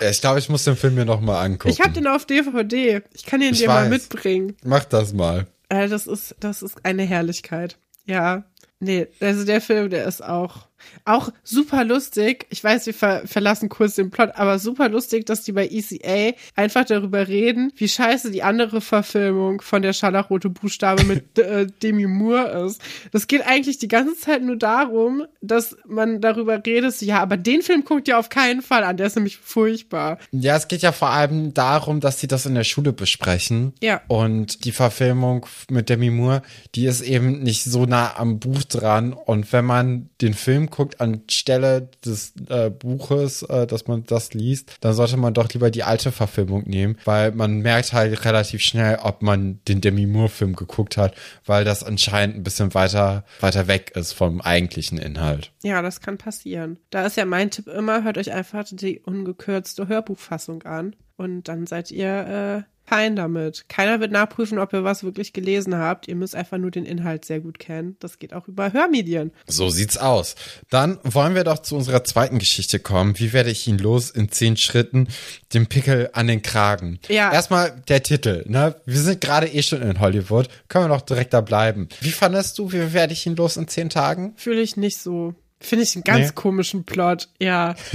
[0.10, 1.70] Ich glaube, ich muss den Film mir noch mal angucken.
[1.70, 3.02] Ich habe den auf DVD.
[3.14, 3.90] Ich kann den Ich dir mal weiß.
[3.90, 4.56] mitbringen.
[4.64, 5.48] Mach das mal.
[5.70, 7.78] Äh, das ist, das ist eine Herrlichkeit.
[8.06, 8.46] Ja.
[8.80, 10.68] Nee, also der Film, der ist auch,
[11.06, 12.46] auch super lustig.
[12.50, 16.36] Ich weiß, wir ver verlassen kurz den Plot, aber super lustig, dass die bei ECA
[16.56, 22.08] einfach darüber reden, wie scheiße die andere Verfilmung von der Scharlachrote Buchstabe mit äh, Demi
[22.08, 22.82] Moore ist.
[23.12, 27.38] Das geht eigentlich die ganze Zeit nur darum, dass man darüber redet, so, ja, aber
[27.38, 30.18] den Film guckt ihr auf keinen Fall an, der ist nämlich furchtbar.
[30.32, 33.74] Ja, es geht ja vor allem darum, dass sie das in der Schule besprechen.
[33.82, 34.02] Ja.
[34.08, 36.42] Und die Verfilmung mit Demi Moore,
[36.76, 39.14] die ist eben nicht so nah am Buch dran.
[39.14, 44.78] Und wenn man den Film guckt anstelle des äh, Buches, äh, dass man das liest,
[44.82, 49.00] dann sollte man doch lieber die alte Verfilmung nehmen, weil man merkt halt relativ schnell,
[49.02, 51.16] ob man den Demi Moore Film geguckt hat,
[51.46, 55.52] weil das anscheinend ein bisschen weiter, weiter weg ist vom eigentlichen Inhalt.
[55.64, 56.78] Ja, das kann passieren.
[56.90, 61.68] Da ist ja mein Tipp immer, hört euch einfach die ungekürzte Hörbuchfassung an und dann
[61.68, 63.68] seid ihr äh, fein damit.
[63.70, 66.08] Keiner wird nachprüfen, ob ihr was wirklich gelesen habt.
[66.08, 67.98] Ihr müsst einfach nur den Inhalt sehr gut kennen.
[68.00, 69.32] Das geht auch über Hörmedien.
[69.46, 70.36] So sieht's aus.
[70.70, 73.20] Dann wollen wir doch zu unserer zweiten Geschichte kommen.
[73.20, 75.08] Wie werde ich ihn los in zehn Schritten?
[75.54, 77.00] Dem Pickel an den Kragen.
[77.10, 77.32] Ja.
[77.32, 78.76] Erstmal der Titel, ne?
[78.86, 80.48] Wir sind gerade eh schon in Hollywood.
[80.70, 81.90] Können wir doch direkt da bleiben.
[82.02, 84.34] Wie fandest du, wie werde ich ihn los in zehn Tagen?
[84.38, 85.36] Fühle ich nicht so.
[85.60, 86.34] Finde ich einen ganz Nee.
[86.36, 87.30] komischen Plot.
[87.40, 87.76] Ja.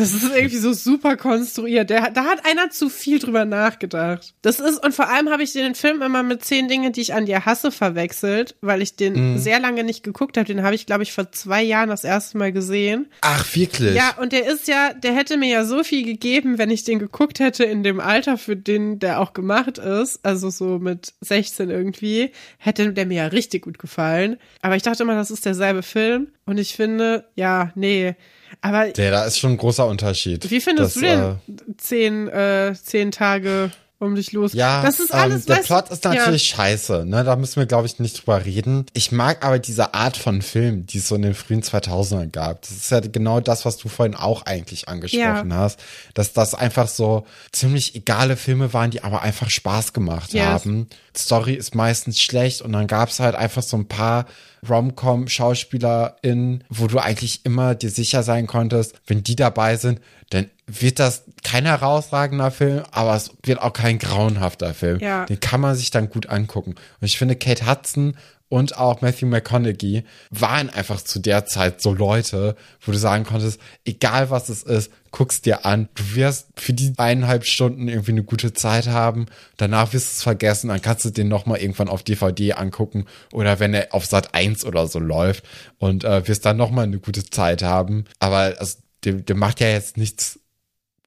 [0.00, 1.90] Das ist irgendwie so super konstruiert.
[1.90, 4.32] Der, da hat einer zu viel drüber nachgedacht.
[4.40, 7.12] Das ist, und vor allem habe ich den Film immer mit zehn Dinge, die ich
[7.12, 10.46] an dir hasse, verwechselt, weil ich den sehr lange nicht geguckt habe.
[10.46, 13.08] Den habe ich, glaube ich, vor zwei Jahren das erste Mal gesehen.
[13.20, 13.94] Ach, wirklich?
[13.94, 16.98] Ja, und der ist ja, der hätte mir ja so viel gegeben, wenn ich den
[16.98, 21.68] geguckt hätte in dem Alter, für den der auch gemacht ist, also so mit 16
[21.68, 24.38] irgendwie, hätte der mir ja richtig gut gefallen.
[24.62, 28.14] Aber ich dachte immer, das ist derselbe Film und ich finde, ja, nee.
[28.60, 30.50] Aber Der, da ist schon ein großer Unterschied.
[30.50, 31.20] wie findest Das, du denn
[31.68, 34.54] äh, zehn, äh, zehn Tage um dich los?
[34.54, 37.22] Ja, das ist alles, ähm, der weißt Plot ist natürlich scheiße, ne?
[37.22, 38.86] Da müssen wir, glaube ich, nicht drüber reden.
[38.94, 42.62] Ich mag aber diese Art von Film, die es so in den frühen 2000ern gab.
[42.62, 45.56] Das ist ja genau das, was du vorhin auch eigentlich angesprochen Ja.
[45.56, 45.80] hast,
[46.14, 50.44] dass das einfach so ziemlich egale Filme waren, die aber einfach Spaß gemacht Yes.
[50.46, 50.88] haben.
[51.14, 54.24] Story ist meistens schlecht und dann gab's halt einfach so ein paar
[54.68, 60.00] Rom-Com-SchauspielerInnen, wo du eigentlich immer dir sicher sein konntest, wenn die dabei sind,
[60.30, 65.00] dann wird das kein herausragender Film, aber es wird auch kein grauenhafter Film.
[65.00, 65.24] Ja.
[65.26, 66.74] Den kann man sich dann gut angucken.
[67.00, 68.16] Und ich finde, Kate Hudson
[68.48, 73.60] und auch Matthew McConaughey waren einfach zu der Zeit so Leute, wo du sagen konntest,
[73.84, 75.88] egal was es ist, guck's dir an.
[75.94, 79.26] Du wirst für die eineinhalb Stunden irgendwie eine gute Zeit haben.
[79.56, 80.68] Danach wirst du es vergessen.
[80.68, 84.64] Dann kannst du den nochmal irgendwann auf DVD angucken oder wenn er auf Sat 1
[84.64, 85.44] oder so läuft
[85.78, 88.04] und äh, wirst dann nochmal eine gute Zeit haben.
[88.18, 90.40] Aber also, der, der macht ja jetzt nichts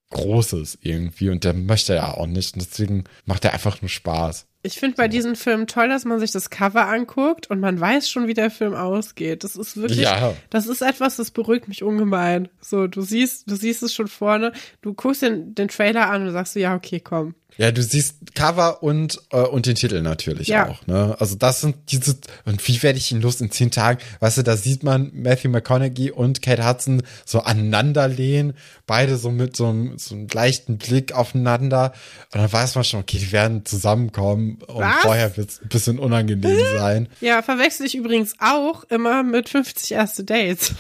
[0.10, 2.56] Großes irgendwie und der möchte ja auch nicht.
[2.56, 4.46] Und deswegen macht er einfach nur Spaß.
[4.66, 8.10] Ich finde bei diesen Filmen toll, dass man sich das Cover anguckt und man weiß
[8.10, 9.44] schon, wie der Film ausgeht.
[9.44, 10.34] Das ist wirklich, Ja.
[10.50, 12.48] das ist etwas, das beruhigt mich ungemein.
[12.62, 16.32] So, du siehst, du siehst es schon vorne, du guckst den, den Trailer an und
[16.32, 17.36] sagst so, ja, okay, komm.
[17.56, 20.70] Ja, du siehst Cover und, äh, und den Titel natürlich Ja.
[20.70, 20.88] auch.
[20.88, 21.16] Ne?
[21.20, 24.00] Also das sind diese, und wie werde ich ihn los in zehn Tagen?
[24.22, 28.54] Weißt du, da sieht man Matthew McConaughey und Kate Hudson so aneinander lehnen,
[28.88, 31.94] beide so mit so einem, so einem leichten Blick aufeinander.
[32.34, 35.02] Und dann weiß man schon, okay, die werden zusammenkommen und Was?
[35.02, 37.10] vorher wird es ein bisschen unangenehm sein.
[37.22, 40.74] Ja, verwechsel ich übrigens auch immer mit 50 erste Dates.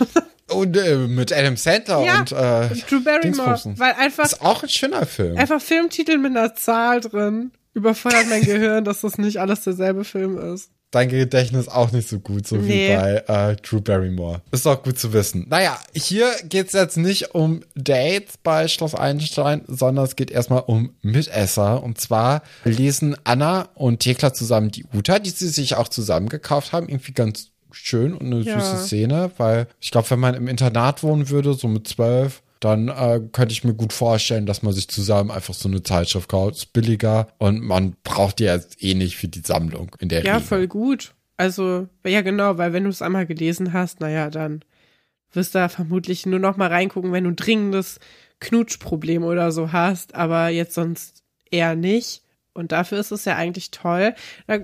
[0.49, 4.69] Und äh, mit Adam Sandler ja, und äh, Drew Barrymore, weil einfach, ist auch ein
[4.69, 5.37] schöner Film.
[5.37, 10.37] einfach Filmtitel mit einer Zahl drin überfordert mein Gehirn, dass das nicht alles derselbe Film
[10.53, 10.71] ist.
[10.93, 12.87] Dein Gedächtnis auch nicht so gut, so Nee.
[12.87, 14.41] wie bei äh, Drew Barrymore.
[14.51, 15.47] Ist auch gut zu wissen.
[15.49, 20.93] Naja, hier geht's jetzt nicht um Dates bei Schloss Einstein, sondern es geht erstmal um
[21.01, 21.81] Mitesser.
[21.81, 26.73] Und zwar lesen Anna und Thekla zusammen die Uta, die sie sich auch zusammen gekauft
[26.73, 26.87] haben.
[26.87, 28.59] Irgendwie ganz schön und eine Ja.
[28.59, 32.87] süße Szene, weil ich glaube, wenn man im Internat wohnen würde, so mit zwölf, dann
[32.87, 36.55] äh, könnte ich mir gut vorstellen, dass man sich zusammen einfach so eine Zeitschrift kauft.
[36.57, 40.35] Ist billiger und man braucht die jetzt eh nicht für die Sammlung in der Ja,
[40.35, 40.47] Regel.
[40.47, 41.13] voll gut.
[41.37, 44.63] Also, ja genau, weil wenn du es einmal gelesen hast, naja, dann
[45.31, 47.99] wirst du da vermutlich nur noch mal reingucken, wenn du ein dringendes
[48.39, 52.21] Knutschproblem oder so hast, aber jetzt sonst eher nicht.
[52.53, 54.13] Und dafür ist es ja eigentlich toll.
[54.45, 54.59] Da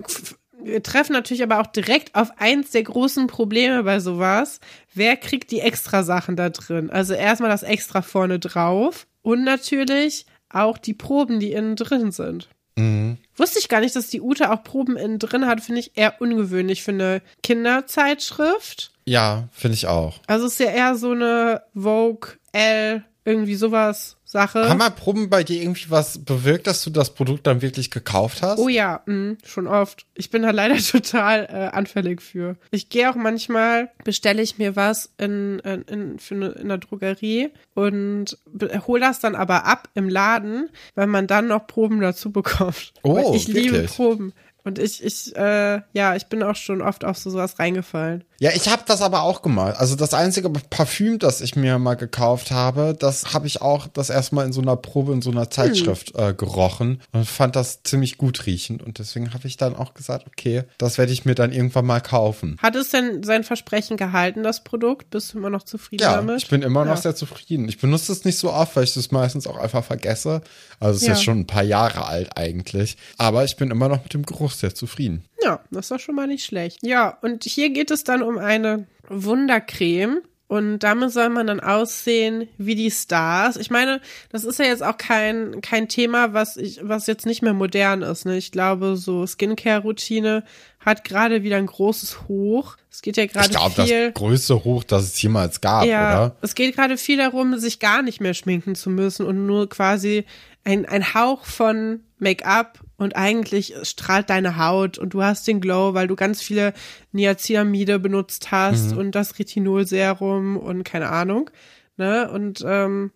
[0.64, 4.60] wir treffen natürlich aber auch direkt auf eins der großen Probleme bei sowas.
[4.94, 6.90] Wer kriegt die extra Sachen da drin?
[6.90, 12.50] Also erstmal das extra vorne drauf und natürlich auch die Proben, die innen drin sind.
[12.76, 13.18] Mhm.
[13.36, 16.22] Wusste ich gar nicht, dass die Ute auch Proben innen drin hat, finde ich eher
[16.22, 18.92] ungewöhnlich für eine Kinderzeitschrift.
[19.06, 20.20] Ja, finde ich auch.
[20.28, 24.70] Also ist ja eher so eine Vogue L, irgendwie sowas Sache.
[24.70, 28.44] Haben mal Proben bei dir irgendwie was bewirkt, dass du das Produkt dann wirklich gekauft
[28.44, 28.60] hast?
[28.60, 30.06] Oh ja, mh, schon oft.
[30.14, 32.56] Ich bin da leider total äh, anfällig für.
[32.70, 36.78] Ich gehe auch manchmal, bestelle ich mir was in, in, in, für eine, in der
[36.78, 38.38] Drogerie und
[38.86, 42.94] hole das dann aber ab im Laden, weil man dann noch Proben dazu bekommt.
[43.02, 43.96] Oh, Weil ich liebe wirklich?
[43.96, 44.34] Proben.
[44.64, 48.24] Und ich, ich, äh, ja, ich bin auch schon oft auf so sowas reingefallen.
[48.40, 49.76] Ja, ich habe das aber auch gemacht.
[49.78, 54.10] Also das einzige Parfüm, das ich mir mal gekauft habe, das habe ich auch das
[54.10, 58.18] erstmal in so einer Probe in so einer Zeitschrift äh, gerochen und fand das ziemlich
[58.18, 61.52] gut riechend und deswegen habe ich dann auch gesagt, okay, das werde ich mir dann
[61.52, 62.58] irgendwann mal kaufen.
[62.62, 65.10] Hat es denn sein Versprechen gehalten, das Produkt?
[65.10, 66.42] Bist du immer noch zufrieden Ja, damit?
[66.42, 67.02] ich bin immer noch Ja.
[67.02, 67.68] sehr zufrieden.
[67.68, 70.42] Ich benutze es nicht so oft, weil ich das meistens auch einfach vergesse.
[70.80, 71.14] Also es ist Ja.
[71.16, 72.96] jetzt schon ein paar Jahre alt eigentlich.
[73.18, 75.26] Aber ich bin immer noch mit dem Geruch sehr zufrieden.
[75.42, 76.80] Ja, das ist doch schon mal nicht schlecht.
[76.82, 80.22] Ja, und hier geht es dann um eine Wundercreme.
[80.48, 83.56] Und damit soll man dann aussehen wie die Stars.
[83.56, 84.02] Ich meine,
[84.32, 88.02] das ist ja jetzt auch kein, kein Thema, was ich, was jetzt nicht mehr modern
[88.02, 88.26] ist.
[88.26, 88.36] Ne?
[88.36, 90.44] Ich glaube, so Skincare-Routine
[90.80, 92.78] hat gerade wieder ein großes Hoch.
[92.90, 94.12] Es geht ja Ich gerade glaube, das viel.
[94.12, 96.36] größte Hoch, das es jemals gab, Ja, oder?
[96.42, 100.26] es geht gerade viel darum, sich gar nicht mehr schminken zu müssen und nur quasi
[100.64, 105.94] ein, ein Hauch von Make-up und eigentlich strahlt deine Haut und du hast den Glow,
[105.94, 106.74] weil du ganz viele
[107.14, 111.50] Niacinamide benutzt hast und das Retinolserum und keine Ahnung.
[111.98, 112.30] Ne?
[112.30, 113.12] Und ähm,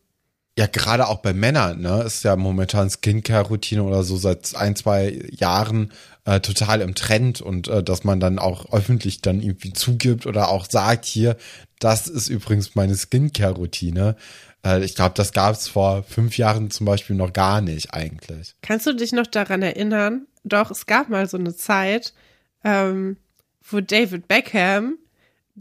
[0.58, 5.22] Ja, gerade auch bei Männern, ne, ist ja momentan Skincare-Routine oder so seit ein, zwei
[5.32, 5.92] Jahren
[6.26, 10.50] äh, total im Trend und äh, dass man dann auch öffentlich dann irgendwie zugibt oder
[10.50, 11.36] auch sagt, hier,
[11.80, 14.16] das ist übrigens meine Skincare-Routine.
[14.66, 18.56] Äh, ich glaube, das gab es vor fünf Jahren zum Beispiel noch gar nicht eigentlich.
[18.62, 20.28] kannst du dich noch daran erinnern?
[20.44, 22.14] Doch, es gab mal so eine Zeit,
[22.64, 23.18] ähm,
[23.62, 24.98] wo David Beckham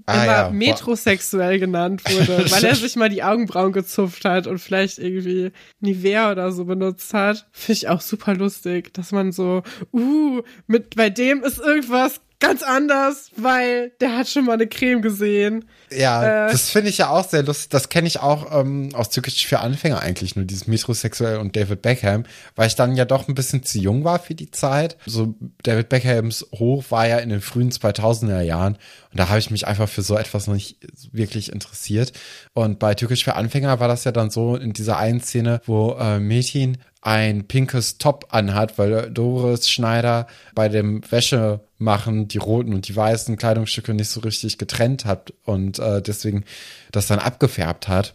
[0.07, 0.51] Ah, immer ja.
[0.51, 6.33] metrosexuell genannt wurde, weil er sich mal die Augenbrauen gezupft hat und vielleicht irgendwie Nivea
[6.33, 7.47] oder so benutzt hat.
[7.53, 12.63] Finde ich auch super lustig, dass man so, uh, mit bei dem ist irgendwas ganz
[12.63, 15.65] anders, weil der hat schon mal eine Creme gesehen.
[15.91, 16.53] Ja, Äh.
[16.53, 17.71] das finde ich ja auch sehr lustig.
[17.71, 21.83] Das kenne ich auch ähm, aus Türkisch für Anfänger eigentlich, nur dieses Metrosexuell und David
[21.83, 22.25] Beckham,
[22.57, 24.97] weil ich dann ja doch ein bisschen zu jung war für die Zeit.
[25.07, 28.75] So David Beckhams Hoch war ja in den frühen 2000er Jahren
[29.11, 30.79] und da habe ich mich einfach für so etwas noch nicht
[31.13, 32.13] wirklich interessiert.
[32.55, 35.93] Und bei Türkisch für Anfänger war das ja dann so in dieser einen Szene, wo
[35.99, 42.87] äh, Metin ein pinkes Top anhat, weil Doris Schneider bei dem Wäschemachen die roten und
[42.89, 46.45] die weißen Kleidungsstücke nicht so richtig getrennt hat und äh, deswegen
[46.93, 48.15] das dann abgefärbt hat.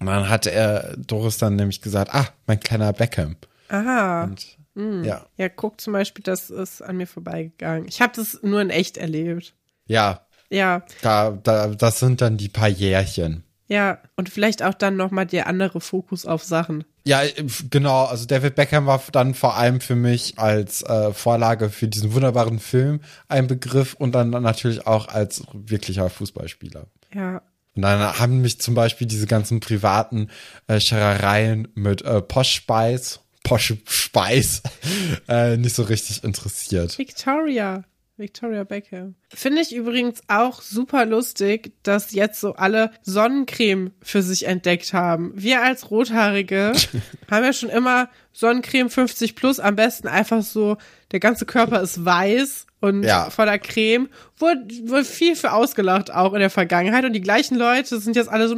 [0.00, 3.36] Und dann hat er Doris dann nämlich gesagt, ah, mein kleiner Beckham.
[3.68, 4.24] Aha.
[4.24, 5.04] Und Hm.
[5.04, 7.86] ja, Ja, guck zum Beispiel, das ist an mir vorbeigegangen.
[7.86, 9.54] Ich habe das nur in echt erlebt.
[9.86, 13.44] ja, Ja, da, da, das sind dann die paar Jährchen.
[13.68, 13.98] ja.
[14.16, 16.84] Und vielleicht auch dann nochmal der andere Fokus auf Sachen.
[17.04, 17.32] Ja, äh,
[17.70, 18.04] genau.
[18.04, 22.58] Also David Beckham war dann vor allem für mich als äh, Vorlage für diesen wunderbaren
[22.58, 26.86] Film ein Begriff und dann natürlich auch als wirklicher Fußballspieler.
[27.14, 27.42] Ja.
[27.74, 30.28] Und dann haben mich zum Beispiel diese ganzen privaten
[30.66, 34.62] äh, Scherereien mit äh, Posh-Speis, Posh-Speis,
[35.28, 36.98] äh, nicht so richtig interessiert.
[36.98, 37.84] Victoria.
[38.16, 39.14] Victoria Beckham.
[39.28, 45.32] Finde ich übrigens auch super lustig, dass jetzt so alle Sonnencreme für sich entdeckt haben.
[45.34, 46.72] Wir als Rothaarige
[47.30, 50.76] haben ja schon immer Sonnencreme 50 plus, am besten einfach so,
[51.10, 53.30] der ganze Körper ist weiß und Ja.
[53.30, 54.08] voller Creme.
[54.42, 58.28] Wurde, wurde viel für ausgelacht auch in der Vergangenheit und die gleichen Leute sind jetzt
[58.28, 58.56] alle so,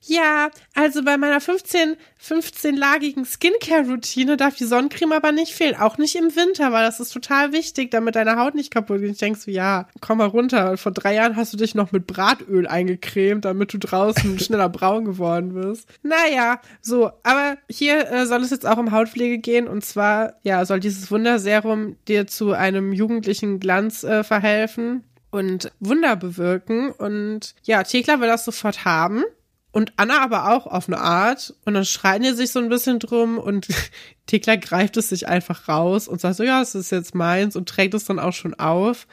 [0.00, 6.16] ja, also bei meiner 15, 15-lagigen Skincare-Routine darf die Sonnencreme aber nicht fehlen, auch nicht
[6.16, 9.10] im Winter, weil das ist total wichtig, damit deine Haut nicht kaputt geht.
[9.10, 10.78] Ich denk so, ja, komm mal runter.
[10.78, 15.04] Vor drei Jahren hast du dich noch mit Bratöl eingecremt, damit du draußen schneller braun
[15.04, 15.86] geworden bist.
[16.02, 20.64] Naja, so, aber hier äh, soll es jetzt auch um Hautpflege gehen und zwar, ja,
[20.64, 27.82] soll dieses Wunderserum dir zu einem jugendlichen Glanz äh, verhelfen und Wunder bewirken und ja,
[27.82, 29.24] Thekla will das sofort haben.
[29.72, 31.52] Und Anna aber auch auf eine Art.
[31.66, 33.68] Und dann schreien die sich so ein bisschen drum und
[34.26, 37.68] Thekla greift es sich einfach raus und sagt so, ja, es ist jetzt meins und
[37.68, 39.06] trägt es dann auch schon auf.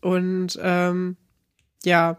[0.00, 1.16] Und ähm,
[1.84, 2.18] ja,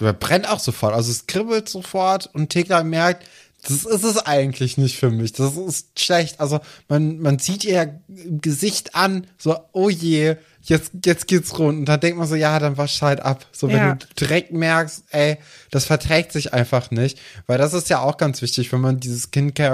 [0.00, 0.94] Der brennt auch sofort.
[0.94, 3.26] Also es kribbelt sofort und Tekla merkt,
[3.64, 5.32] Das ist es eigentlich nicht für mich.
[5.32, 6.38] Das ist schlecht.
[6.38, 10.36] Also man, man sieht ihr Gesicht an, so, oh je,
[10.68, 11.78] jetzt, jetzt geht's rund.
[11.80, 13.46] Und dann denkt man so, ja, dann wasch halt ab.
[13.52, 13.94] So, wenn Ja.
[13.94, 15.38] du direkt merkst, ey,
[15.70, 17.18] das verträgt sich einfach nicht.
[17.46, 19.18] Weil das ist ja auch ganz wichtig, wenn man diese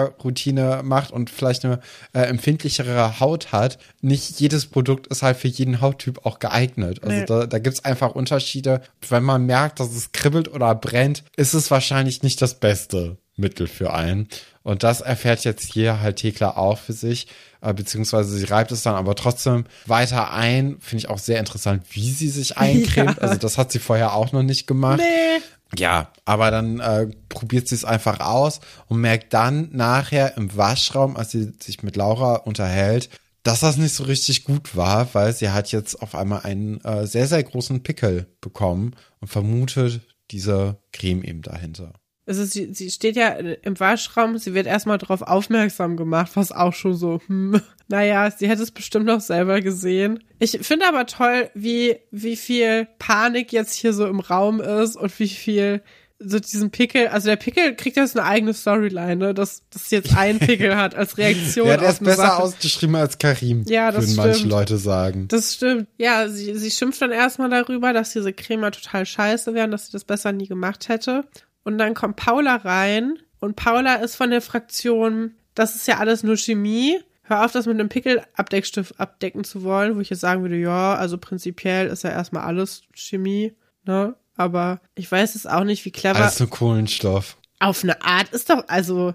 [0.07, 1.81] Skincare-Routine macht und vielleicht eine
[2.13, 3.79] äh, empfindlichere Haut hat.
[4.01, 7.03] Nicht jedes Produkt ist halt für jeden Hauttyp auch geeignet.
[7.03, 7.25] Also Nee.
[7.27, 8.83] da, da gibt's einfach Unterschiede.
[9.09, 13.67] Wenn man merkt, dass es kribbelt oder brennt, ist es wahrscheinlich nicht das beste Mittel
[13.67, 14.29] für einen.
[14.63, 17.27] Und das erfährt jetzt hier halt Thekla auch für sich,
[17.61, 20.77] äh, beziehungsweise sie reibt es dann aber trotzdem weiter ein.
[20.81, 23.17] Finde ich auch sehr interessant, wie sie sich eincremt.
[23.17, 23.23] Ja.
[23.23, 25.01] Also das hat sie vorher auch noch nicht gemacht.
[25.01, 25.43] Nee.
[25.75, 31.17] Ja, aber dann äh, probiert sie es einfach aus und merkt dann nachher im Waschraum,
[31.17, 33.09] als sie sich mit Laura unterhält,
[33.43, 37.07] dass das nicht so richtig gut war, weil sie hat jetzt auf einmal einen äh,
[37.07, 41.95] sehr, sehr großen Pickel bekommen und vermutet diese Creme eben dahinter.
[42.25, 46.73] Also sie, sie steht ja im Waschraum, sie wird erstmal darauf aufmerksam gemacht, was auch
[46.73, 50.23] schon so, hm, naja, sie hätte es bestimmt noch selber gesehen.
[50.39, 55.19] Ich finde aber toll, wie, wie viel Panik jetzt hier so im Raum ist und
[55.19, 55.83] wie viel
[56.25, 59.97] so diesen Pickel, also der Pickel kriegt jetzt eine eigene Storyline, ne, dass, dass sie
[59.97, 62.43] jetzt einen Pickel hat als Reaktion Ja, der auf ist besser Sache.
[62.45, 64.51] ausgeschrieben als Karim, Ja, das würden manche stimmt.
[64.53, 65.27] Leute sagen.
[65.27, 65.89] Das stimmt.
[65.99, 69.87] Ja, sie, sie schimpft dann erstmal darüber, dass diese Creme total scheiße wäre und dass
[69.87, 71.25] sie das besser nie gemacht hätte.
[71.65, 76.23] Und dann kommt Paula rein und Paula ist von der Fraktion, das ist ja alles
[76.23, 76.99] nur Chemie.
[77.25, 80.95] Hör auf, das mit einem Pickel-Abdeckstift abdecken zu wollen, wo ich jetzt sagen würde, ja,
[80.95, 83.55] also prinzipiell ist ja erstmal alles Chemie,
[83.85, 84.17] ne?
[84.37, 86.33] Aber ich weiß es auch nicht, wie clever.
[86.39, 87.37] Nur Kohlenstoff.
[87.61, 89.15] Auf eine Art ist doch, also,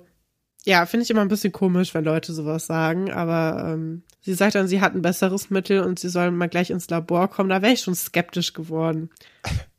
[0.63, 4.55] ja, finde ich immer ein bisschen komisch, wenn Leute sowas sagen, aber ähm, sie sagt
[4.55, 7.49] dann, sie hat ein besseres Mittel und sie sollen mal gleich ins Labor kommen.
[7.49, 9.09] Da wäre ich schon skeptisch geworden,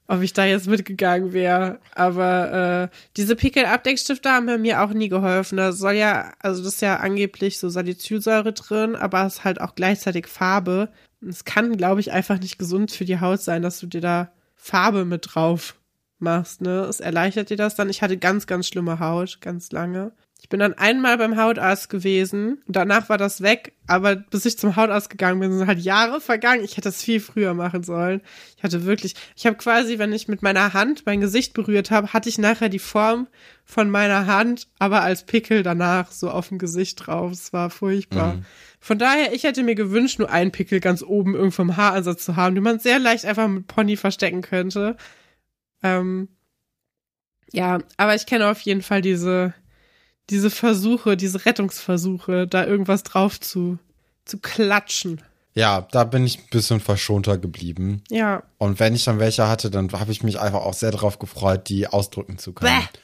[0.08, 1.78] ob ich da jetzt mitgegangen wäre.
[1.94, 5.58] Aber äh, diese Pickel-Abdeckstifte haben mir auch nie geholfen.
[5.58, 9.60] Da soll ja, also das ist ja angeblich so Salicylsäure drin, aber es ist halt
[9.60, 10.88] auch gleichzeitig Farbe.
[11.26, 14.32] Es kann, glaube ich, einfach nicht gesund für die Haut sein, dass du dir da
[14.56, 15.76] Farbe mit drauf
[16.18, 16.80] machst, ne?
[16.80, 17.90] Es erleichtert dir das dann.
[17.90, 20.12] Ich hatte ganz, ganz schlimme Haut, ganz lange.
[20.40, 22.62] Ich bin dann einmal beim Hautarzt gewesen.
[22.66, 26.20] und Danach war das weg, aber bis ich zum Hautarzt gegangen bin, sind halt Jahre
[26.20, 26.64] vergangen.
[26.64, 28.22] Ich hätte das viel früher machen sollen.
[28.56, 32.12] Ich hatte wirklich, ich habe quasi, wenn ich mit meiner Hand mein Gesicht berührt habe,
[32.12, 33.26] hatte ich nachher die Form
[33.64, 37.32] von meiner Hand, aber als Pickel danach so auf dem Gesicht drauf.
[37.32, 38.34] Es war furchtbar.
[38.34, 38.44] Mhm.
[38.80, 42.36] Von daher, ich hätte mir gewünscht, nur einen Pickel ganz oben irgendwo im Haaransatz zu
[42.36, 44.96] haben, den man sehr leicht einfach mit Pony verstecken könnte.
[45.82, 46.28] Ähm,
[47.52, 49.54] ja, aber ich kenne auf jeden Fall diese,
[50.30, 53.78] diese Versuche, diese Rettungsversuche, da irgendwas drauf zu,
[54.24, 55.22] zu klatschen.
[55.54, 58.02] Ja, da bin ich ein bisschen verschonter geblieben.
[58.10, 58.42] Ja.
[58.58, 61.68] Und wenn ich dann welche hatte, dann habe ich mich einfach auch sehr darauf gefreut,
[61.68, 62.78] die ausdrücken zu können.
[62.78, 62.98] Bäh.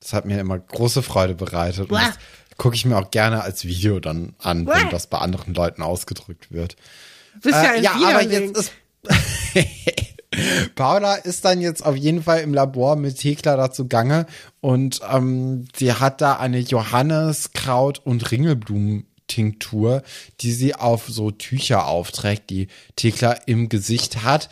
[0.00, 1.90] Das hat mir immer große Freude bereitet.
[1.90, 2.04] Und Bäh.
[2.06, 2.18] das
[2.58, 4.72] gucke ich mir auch gerne als Video dann an, Bäh.
[4.74, 6.76] wenn das bei anderen Leuten ausgedrückt wird.
[7.42, 8.72] Bist ja Äh, ein ja, aber jetzt ist.
[10.74, 14.26] Paula ist dann jetzt auf jeden Fall im Labor mit Thekla dazu gange
[14.60, 20.02] und ähm, sie hat da eine Johanneskraut- und Ringelblumentinktur,
[20.40, 24.48] die sie auf so Tücher aufträgt, die Thekla im Gesicht hat.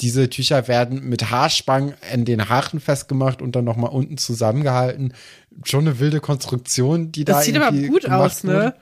[0.00, 5.14] Diese Tücher werden mit Haarspangen in den Haaren festgemacht und dann nochmal unten zusammengehalten.
[5.62, 8.74] Schon eine wilde Konstruktion, die da das sieht aber gut aus, ne?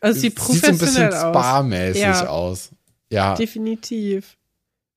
[0.00, 2.26] Also es sieht Sieht so ein professionell bisschen spa-mäßig Ja.
[2.28, 2.70] aus.
[3.10, 3.34] Ja.
[3.34, 4.36] Definitiv.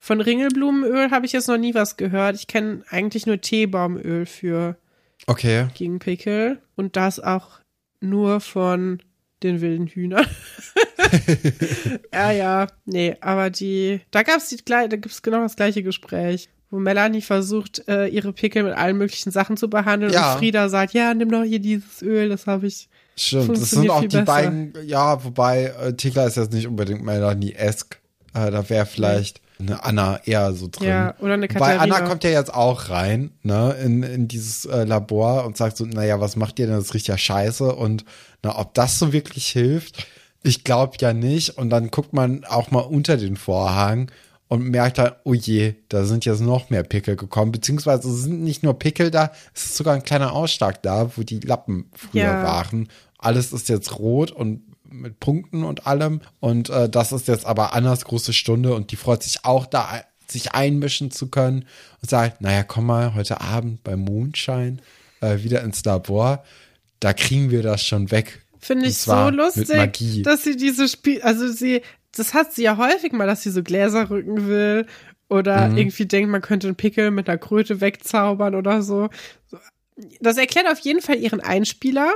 [0.06, 2.36] Von Ringelblumenöl habe ich jetzt noch nie was gehört.
[2.36, 4.78] Ich kenne eigentlich nur Teebaumöl für
[5.26, 5.66] Okay.
[5.74, 7.60] gegen Pickel und das auch
[8.02, 9.02] nur von
[9.42, 10.28] den wilden Hühnern.
[12.14, 16.50] ja, ja, nee, aber die, da gab's die, gleich- da gibt's genau das gleiche Gespräch,
[16.70, 20.34] wo Melanie versucht, äh, ihre Pickel mit allen möglichen Sachen zu behandeln Ja.
[20.34, 22.90] und Frieda sagt, ja, nimm doch hier dieses Öl, das habe ich.
[23.18, 24.26] Stimmt, das sind auch die besser.
[24.26, 27.98] beiden, ja, wobei äh, Thekla ist jetzt nicht unbedingt Melanie-esque.
[28.36, 30.88] Äh, da wäre vielleicht eine Anna eher so drin.
[30.90, 31.82] Ja, oder eine Katharina.
[31.98, 35.86] Anna kommt ja jetzt auch rein, ne, in, in dieses äh, Labor und sagt so,
[35.86, 36.76] naja, was macht ihr denn?
[36.76, 37.74] Das riecht ja scheiße.
[37.76, 38.04] Und
[38.44, 40.06] na, ob das so wirklich hilft,
[40.44, 41.58] ich glaube ja nicht.
[41.58, 44.12] Und dann guckt man auch mal unter den Vorhang
[44.48, 47.52] und merkt dann, oh je, da sind jetzt noch mehr Pickel gekommen.
[47.52, 51.24] Beziehungsweise es sind nicht nur Pickel da, es ist sogar ein kleiner Ausschlag da, wo
[51.24, 52.44] die Lappen früher Ja.
[52.44, 52.90] waren.
[53.18, 54.62] Alles ist jetzt rot und
[55.06, 56.20] mit Punkten und allem.
[56.40, 60.02] Und äh, das ist jetzt aber Annas große Stunde und die freut sich auch da,
[60.28, 61.66] sich einmischen zu können
[62.02, 64.82] und sagt, naja, komm mal heute Abend beim Mondschein
[65.22, 66.44] äh, wieder ins Labor.
[67.00, 68.42] Da kriegen wir das schon weg.
[68.60, 71.82] Finde ich so lustig, dass sie diese Spiel, also sie,
[72.16, 74.88] das hat sie ja häufig mal, dass sie so Gläser rücken will
[75.30, 75.78] oder Mhm.
[75.78, 79.10] irgendwie denkt, man könnte einen Pickel mit einer Kröte wegzaubern oder so.
[80.20, 82.12] das erklärt auf jeden Fall ihren Einspieler.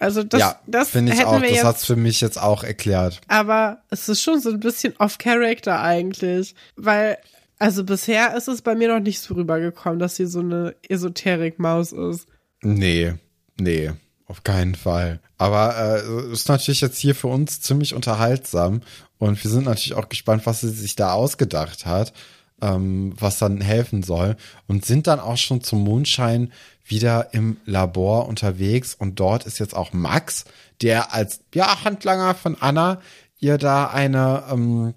[0.00, 1.38] Also das, ja, das finde ich auch.
[1.38, 3.20] Das jetzt, hat's für mich jetzt auch erklärt.
[3.28, 7.18] aber es ist schon so ein bisschen off-Character eigentlich, weil
[7.58, 11.92] also bisher ist es bei mir noch nicht so rübergekommen, dass sie so eine Esoterik-Maus
[11.92, 12.26] ist.
[12.62, 13.12] Nee,
[13.60, 13.92] nee,
[14.26, 15.20] auf keinen Fall.
[15.36, 18.80] Aber äh, ist natürlich jetzt hier für uns ziemlich unterhaltsam
[19.18, 22.14] und wir sind natürlich auch gespannt, was sie sich da ausgedacht hat,
[22.62, 24.36] ähm, was dann helfen soll
[24.66, 26.52] und sind dann auch schon zum Mondschein
[26.84, 30.44] wieder im Labor unterwegs und dort ist jetzt auch Max,
[30.82, 33.00] der als ja Handlanger von Anna
[33.38, 34.94] ihr da eine ähm,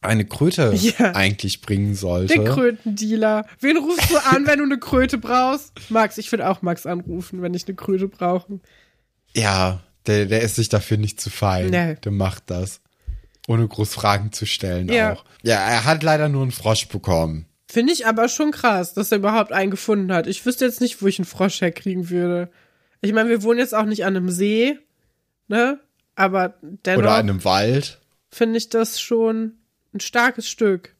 [0.00, 1.14] eine Kröte Ja.
[1.14, 2.34] eigentlich bringen sollte.
[2.34, 3.46] Der Krötendealer.
[3.60, 5.72] Wen rufst du an, wenn du eine Kröte brauchst?
[5.90, 8.60] Max, ich würde auch Max anrufen, wenn ich eine Kröte brauche.
[9.34, 11.70] Ja, der, der ist sich dafür nicht zu fein.
[11.70, 11.96] Nee.
[11.96, 12.80] Der macht das.
[13.48, 15.12] Ohne groß Fragen zu stellen Ja.
[15.14, 15.24] auch.
[15.42, 17.46] Ja, er hat leider nur einen Frosch bekommen.
[17.68, 20.26] Finde ich aber schon krass, dass er überhaupt einen gefunden hat.
[20.26, 22.50] Ich wüsste jetzt nicht, wo ich einen Frosch herkriegen würde.
[23.00, 24.78] Ich meine, wir wohnen jetzt auch nicht an einem See,
[25.48, 25.80] ne?
[26.14, 28.00] Aber Oder in dennoch einem Wald.
[28.30, 29.52] finde ich das schon
[29.94, 30.94] ein starkes Stück.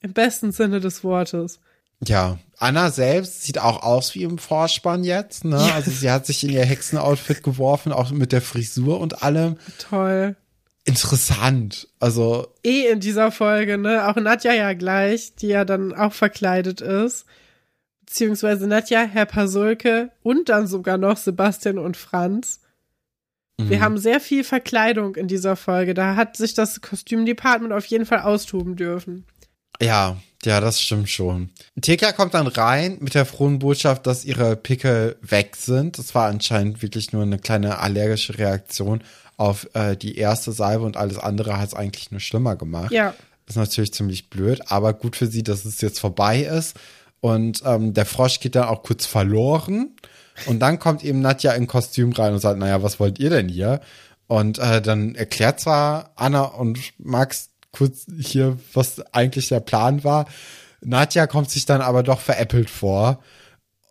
[0.00, 1.60] Im besten Sinne des Wortes.
[2.04, 5.44] Ja, Anna selbst sieht auch aus wie im Vorspann jetzt.
[5.44, 5.56] Ne?
[5.74, 9.56] Also sie hat sich in ihr Hexenoutfit geworfen, auch mit der Frisur und allem.
[9.78, 10.34] Toll.
[10.84, 11.88] Interessant.
[12.00, 14.08] Also Eh in dieser Folge, ne?
[14.08, 17.26] Auch Nadja ja gleich, die ja dann auch verkleidet ist.
[18.00, 22.60] Beziehungsweise Nadja, Herr Pasulke und dann sogar noch Sebastian und Franz.
[23.58, 25.94] Wir haben sehr viel Verkleidung in dieser Folge.
[25.94, 29.24] Da hat sich das Kostümdepartment auf jeden Fall austoben dürfen.
[29.80, 31.50] Ja, ja, das stimmt schon.
[31.80, 35.98] Teka kommt dann rein mit der frohen Botschaft, dass ihre Pickel weg sind.
[35.98, 39.02] Das war anscheinend wirklich nur eine kleine allergische Reaktion
[39.36, 42.92] auf äh, die erste Salbe und alles andere hat es eigentlich nur schlimmer gemacht.
[42.92, 43.14] Ja.
[43.46, 46.76] Ist natürlich ziemlich blöd, aber gut für sie, dass es jetzt vorbei ist.
[47.20, 49.96] Und ähm, der Frosch geht dann auch kurz verloren.
[50.46, 53.48] Und dann kommt eben Nadja in Kostüm rein und sagt, naja, was wollt ihr denn
[53.48, 53.80] hier?
[54.26, 60.26] Und äh, dann erklärt zwar Anna und Max kurz hier, was eigentlich der Plan war.
[60.80, 63.22] Nadja kommt sich dann aber doch veräppelt vor.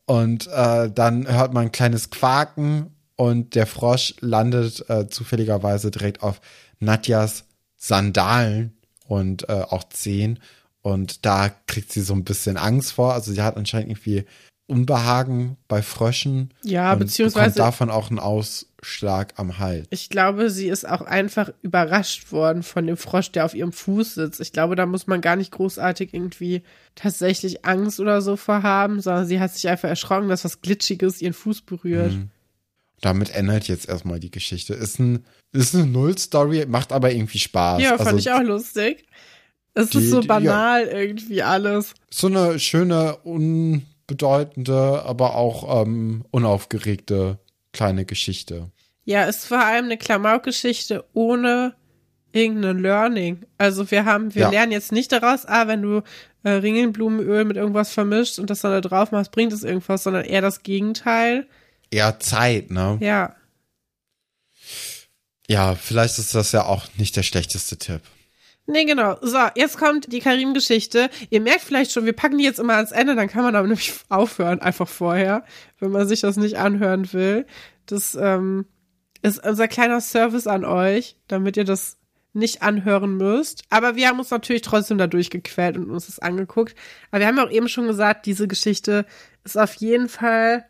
[0.05, 6.21] Und äh, dann hört man ein kleines Quaken und der Frosch landet äh, zufälligerweise direkt
[6.23, 6.41] auf
[6.79, 7.45] Nadjas
[7.77, 8.73] Sandalen
[9.07, 10.39] und äh, auch Zehen.
[10.81, 13.13] Und da kriegt sie so ein bisschen Angst vor.
[13.13, 14.25] Also sie hat anscheinend irgendwie
[14.67, 16.53] Unbehagen bei Fröschen.
[16.63, 18.19] Ja, beziehungsweise- davon auch einen
[18.81, 19.87] Ausschlag am Hals.
[19.89, 24.15] Ich glaube, sie ist auch einfach überrascht worden von dem Frosch, der auf ihrem Fuß
[24.15, 24.41] sitzt.
[24.41, 26.63] Ich glaube, da muss man gar nicht großartig irgendwie
[26.95, 31.33] tatsächlich Angst oder so vorhaben, sondern sie hat sich einfach erschrocken, dass was Glitschiges ihren
[31.33, 32.13] Fuß berührt.
[32.13, 32.29] Mhm.
[33.01, 34.73] Damit endet jetzt erstmal die Geschichte.
[34.73, 37.81] Ist ein, ist eine Null-Story, macht aber irgendwie Spaß.
[37.81, 39.05] Ja, fand also, ich auch lustig.
[39.73, 41.93] Es die- ist so banal irgendwie alles.
[42.11, 47.39] So eine schöne, unbedeutende, aber auch ähm, unaufgeregte
[47.73, 48.71] kleine Geschichte.
[49.03, 51.75] Ja, ist vor allem eine Klamauk-Geschichte ohne
[52.33, 53.45] irgendein Learning.
[53.57, 54.49] Also wir haben, wir Ja.
[54.49, 56.01] lernen jetzt nicht daraus, ah, wenn du
[56.43, 60.23] äh, Ringelblumenöl mit irgendwas vermischt und das dann da drauf machst, bringt es irgendwas, sondern
[60.25, 61.47] eher das Gegenteil.
[61.91, 62.97] Eher Zeit, ne?
[63.01, 63.35] Ja,
[65.47, 68.01] Ja, vielleicht ist das ja auch nicht der schlechteste Tipp.
[68.67, 69.17] Nee, genau.
[69.21, 71.09] So, jetzt kommt die Karim-Geschichte.
[71.29, 73.67] Ihr merkt vielleicht schon, wir packen die jetzt immer ans Ende, dann kann man aber
[73.67, 75.43] nämlich aufhören, einfach vorher,
[75.79, 77.45] wenn man sich das nicht anhören will.
[77.85, 78.65] Das ähm,
[79.21, 81.97] ist unser kleiner Service an euch, damit ihr das
[82.33, 83.63] nicht anhören müsst.
[83.69, 86.75] Aber wir haben uns natürlich trotzdem da durchgequält und uns das angeguckt.
[87.09, 89.05] Aber wir haben ja auch eben schon gesagt, diese Geschichte
[89.43, 90.65] ist auf jeden Fall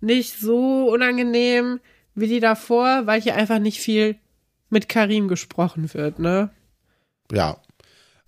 [0.00, 1.80] nicht so unangenehm
[2.14, 4.16] wie die davor, weil hier einfach nicht viel
[4.70, 6.50] mit Karim gesprochen wird, ne?
[7.32, 7.58] Ja.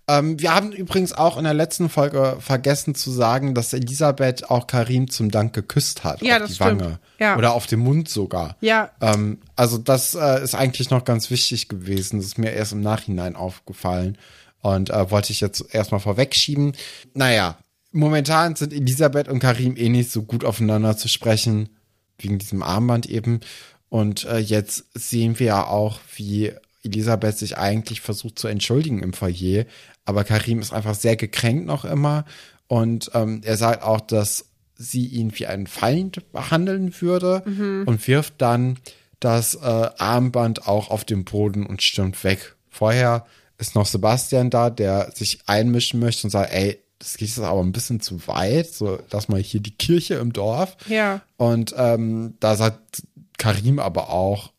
[0.09, 4.65] Ähm, wir haben übrigens auch in der letzten Folge vergessen zu sagen, dass Elisabeth auch
[4.65, 6.21] Karim zum Dank geküsst hat.
[6.21, 6.81] Ja, auf das die stimmt.
[6.81, 6.99] Wange.
[7.19, 7.37] Ja.
[7.37, 8.55] Oder auf den Mund sogar.
[8.61, 12.19] Ja, Ähm, also das äh, ist eigentlich noch ganz wichtig gewesen.
[12.19, 14.17] Das ist mir erst im Nachhinein aufgefallen.
[14.61, 16.73] Und äh, wollte ich jetzt erstmal vorwegschieben.
[17.13, 17.57] Naja,
[17.91, 21.69] momentan sind Elisabeth und Karim eh nicht so gut aufeinander zu sprechen,
[22.17, 23.41] wegen diesem Armband eben.
[23.89, 26.53] Und äh, jetzt sehen wir ja auch, wie
[26.87, 29.65] Elisabeth sich eigentlich versucht zu entschuldigen im Foyer.
[30.05, 32.25] Aber Karim ist einfach sehr gekränkt noch immer.
[32.67, 37.41] Und ähm, er sagt auch, dass sie ihn wie einen Feind behandeln würde
[37.87, 38.77] und wirft dann
[39.19, 42.55] das äh, Armband auch auf den Boden und stürmt weg.
[42.69, 43.25] Vorher
[43.57, 47.61] ist noch Sebastian da, der sich einmischen möchte und sagt, ey, das geht jetzt aber
[47.61, 48.67] ein bisschen zu weit.
[48.73, 50.77] So, lass mal hier die Kirche im Dorf.
[50.87, 51.21] ja.
[51.37, 53.03] Und ähm, da sagt
[53.37, 54.51] Karim aber auch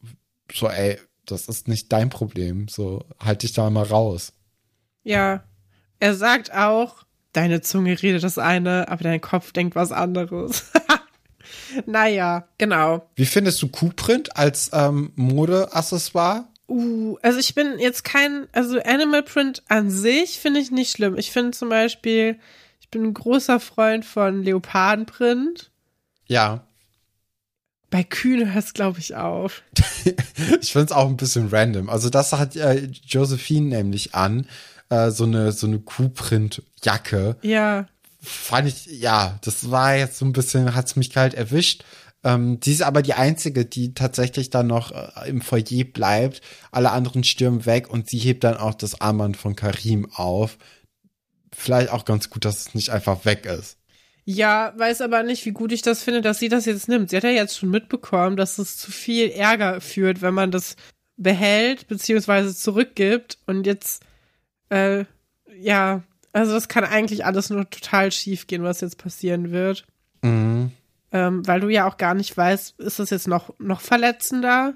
[0.53, 0.99] so, ey,
[1.31, 2.69] das ist nicht dein Problem.
[2.69, 4.33] So, halt dich da mal raus.
[5.05, 5.45] Ja.
[6.01, 10.71] Er sagt auch, deine Zunge redet das eine, aber dein Kopf denkt was anderes.
[11.87, 13.09] naja, genau.
[13.17, 16.47] Wie findest du Kuhprint als ähm, Modeaccessoire?
[16.69, 21.17] Uh, also ich bin jetzt kein, also Animal Print an sich finde ich nicht schlimm.
[21.17, 22.39] Ich finde zum Beispiel,
[22.81, 25.71] ich bin ein großer Freund von Leopardenprint.
[26.27, 26.68] Ja.
[27.91, 29.63] Bei Kühn hört es, glaube ich, auf.
[30.61, 31.89] ich finde es auch ein bisschen random.
[31.89, 34.47] Also das hat äh, Josephine nämlich an,
[34.91, 37.37] äh, so eine so eine Kuhprint-Jacke.
[37.43, 37.87] Ja.
[38.21, 41.85] Fand ich, ja, das war jetzt so ein bisschen, hat's mich kalt erwischt.
[42.25, 46.43] Ähm, die ist aber die einzige, die tatsächlich dann noch äh, im Foyer bleibt.
[46.71, 50.59] Alle anderen stürmen weg und sie hebt dann auch das Armband von Karim auf.
[51.55, 53.78] Vielleicht auch ganz gut, dass es nicht einfach weg ist.
[54.31, 57.09] Ja, weiß aber nicht, wie gut ich das finde, dass sie das jetzt nimmt.
[57.09, 60.77] Sie hat ja jetzt schon mitbekommen, dass es zu viel Ärger führt, wenn man das
[61.17, 63.39] behält beziehungsweise zurückgibt.
[63.47, 64.05] Und jetzt,
[64.69, 65.07] äh,
[65.59, 66.03] ja,
[66.35, 69.87] also das kann eigentlich alles nur total schief gehen, was jetzt passieren wird.
[70.21, 70.73] Mhm.
[71.11, 74.75] Ähm, weil du ja auch gar nicht weißt, ist das jetzt noch, noch verletzender?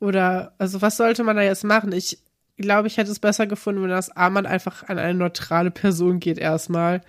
[0.00, 1.92] Oder, also was sollte man da jetzt machen?
[1.92, 2.18] Ich
[2.56, 6.38] glaube, ich hätte es besser gefunden, wenn das Armband einfach an eine neutrale Person geht
[6.38, 7.00] erstmal.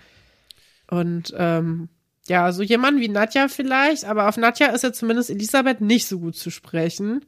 [0.93, 1.89] Und ähm,
[2.27, 6.19] ja, so jemand wie Nadja vielleicht, aber auf Nadja ist ja zumindest Elisabeth nicht so
[6.19, 7.25] gut zu sprechen.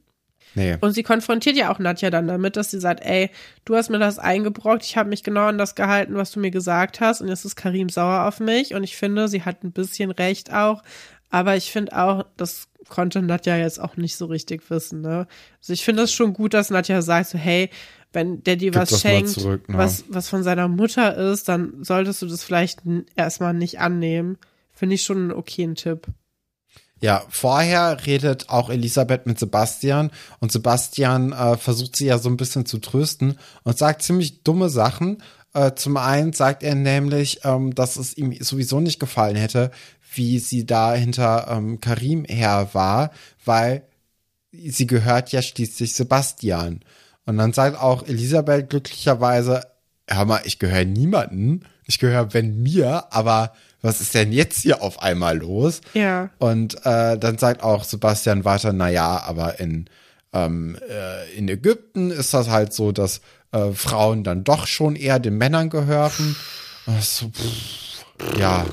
[0.54, 0.78] Nee.
[0.80, 3.32] Und sie konfrontiert ja auch Nadja dann damit, dass sie sagt, ey,
[3.66, 6.52] du hast mir das eingebrockt, ich habe mich genau an das gehalten, was du mir
[6.52, 9.72] gesagt hast und jetzt ist Karim sauer auf mich und ich finde, sie hat ein
[9.72, 10.84] bisschen recht auch,
[11.30, 15.28] aber ich finde auch, das konnte Nadja jetzt auch nicht so richtig wissen, ne?
[15.60, 17.70] Also ich finde es schon gut, dass Nadja sagt so, hey,
[18.14, 19.78] wenn der dir was schenkt, zurück, ne?
[19.78, 22.82] was, was von seiner Mutter ist, dann solltest du das vielleicht
[23.16, 24.38] erstmal nicht annehmen.
[24.72, 26.08] Finde ich schon einen okayen Tipp.
[27.02, 32.38] Ja, vorher redet auch Elisabeth mit Sebastian und Sebastian äh, versucht sie ja so ein
[32.38, 35.22] bisschen zu trösten und sagt ziemlich dumme Sachen.
[35.54, 39.72] Äh, zum einen sagt er nämlich, ähm, dass es ihm sowieso nicht gefallen hätte,
[40.16, 43.12] wie sie da hinter ähm, Karim her war,
[43.44, 43.84] weil
[44.52, 46.82] sie gehört ja schließlich Sebastian.
[47.26, 49.62] Und dann sagt auch Elisabeth glücklicherweise,
[50.08, 54.82] hör mal, ich gehöre niemanden, ich gehöre wenn mir, aber was ist denn jetzt hier
[54.82, 55.82] auf einmal los?
[55.94, 56.30] Ja.
[56.40, 59.86] Und äh, dann sagt auch Sebastian weiter, na ja, aber in,
[60.34, 65.20] ähm, äh, in Ägypten ist das halt so, dass äh, Frauen dann doch schon eher
[65.20, 66.36] den Männern gehören.
[66.88, 68.66] Ach So, pff, ja,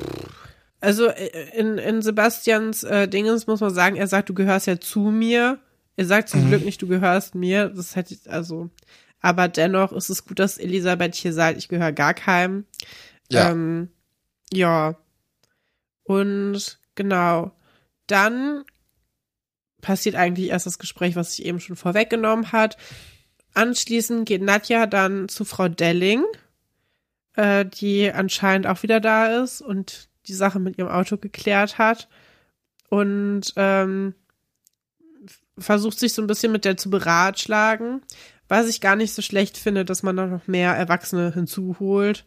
[0.83, 4.79] Also äh, in, in Sebastians äh, Dingens muss man sagen, er sagt, du gehörst ja
[4.81, 5.61] zu mir.
[5.97, 7.69] Er sagt zum Glück nicht, du gehörst mir.
[7.69, 8.69] Das hätte ich, also,
[9.21, 12.67] aber dennoch ist es gut, dass Elisabeth hier sagt, ich gehöre gar keinem.
[13.31, 13.51] Ja.
[13.51, 13.91] Ähm,
[14.53, 14.97] ja.
[16.03, 17.53] Und genau.
[18.09, 18.65] Dann
[19.81, 22.77] passiert eigentlich erst das Gespräch, was sich eben schon vorweggenommen hat.
[23.55, 26.25] Anschließend geht Nadja dann zu Frau Delling,
[27.35, 32.09] äh, die anscheinend auch wieder da ist und die Sache mit ihrem Auto geklärt hat.
[32.89, 34.15] Und ähm,
[35.59, 38.03] versucht sich so ein bisschen mit der zu beratschlagen,
[38.49, 42.27] was ich gar nicht so schlecht finde, dass man da noch mehr Erwachsene hinzuholt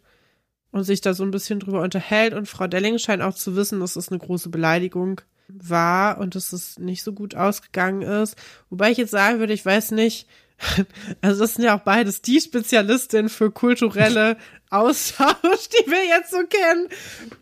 [0.72, 2.34] und sich da so ein bisschen drüber unterhält.
[2.34, 6.54] Und Frau Delling scheint auch zu wissen, dass es eine große Beleidigung war und dass
[6.54, 8.36] es nicht so gut ausgegangen ist.
[8.70, 10.28] Wobei ich jetzt sagen würde, ich weiß nicht,
[11.22, 14.38] also das sind ja auch beides die Spezialistin für kulturelle
[14.70, 16.90] Austausch, die wir jetzt so kennen.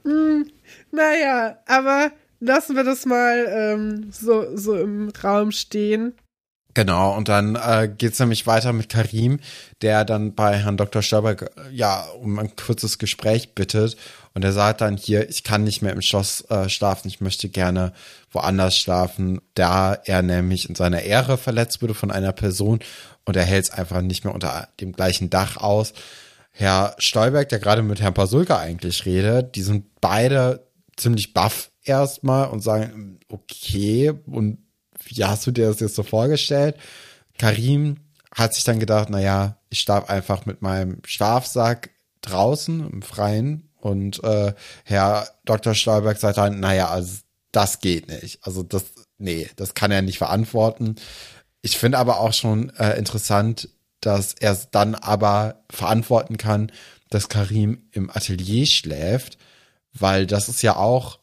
[0.03, 0.51] Hm,
[0.91, 6.13] naja, aber lassen wir das mal ähm, so, so im Raum stehen.
[6.73, 9.39] Genau, und dann äh, geht's nämlich weiter mit Karim,
[9.81, 11.03] der dann bei Herrn Dr.
[11.03, 13.95] Stolberg äh, ja um ein kurzes Gespräch bittet.
[14.33, 17.49] Und er sagt dann hier, ich kann nicht mehr im Schloss äh, schlafen, ich möchte
[17.49, 17.93] gerne
[18.31, 22.79] woanders schlafen, da er nämlich in seiner Ehre verletzt wurde von einer Person
[23.25, 25.93] und er hält es einfach nicht mehr unter dem gleichen Dach aus.
[26.51, 30.65] Herr Stolberg, der gerade mit Herrn Pasulka eigentlich redet, die sind beide
[30.97, 34.57] ziemlich baff erstmal und sagen, okay, und
[35.05, 36.75] wie hast du dir das jetzt so vorgestellt?
[37.37, 37.97] Karim
[38.35, 41.91] hat sich dann gedacht, na ja, ich schlaf einfach mit meinem Schlafsack
[42.21, 44.53] draußen im Freien und äh,
[44.85, 45.75] Herr Dr.
[45.75, 47.17] Stolberg sagt dann, naja, also
[47.51, 48.39] das geht nicht.
[48.41, 48.85] Also das,
[49.17, 50.95] nee, das kann er nicht verantworten.
[51.61, 53.69] Ich finde aber auch schon äh, interessant,
[54.01, 56.71] dass er es dann aber verantworten kann,
[57.09, 59.37] dass Karim im Atelier schläft,
[59.93, 61.19] weil das ist ja auch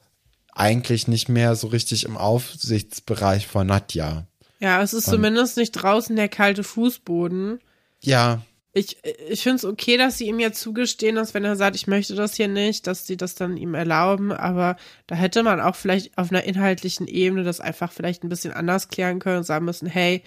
[0.53, 4.27] eigentlich nicht mehr so richtig im Aufsichtsbereich von Nadja.
[4.59, 7.61] Ja, es ist Und- zumindest nicht draußen der kalte Fußboden.
[8.03, 8.43] Ja,
[8.73, 8.99] Ich,
[9.29, 12.15] ich finde es okay, dass sie ihm jetzt zugestehen, dass wenn er sagt, ich möchte
[12.15, 14.77] das hier nicht, dass sie das dann ihm erlauben, aber
[15.09, 18.87] da hätte man auch vielleicht auf einer inhaltlichen Ebene das einfach vielleicht ein bisschen anders
[18.87, 20.23] klären können und sagen müssen, hey,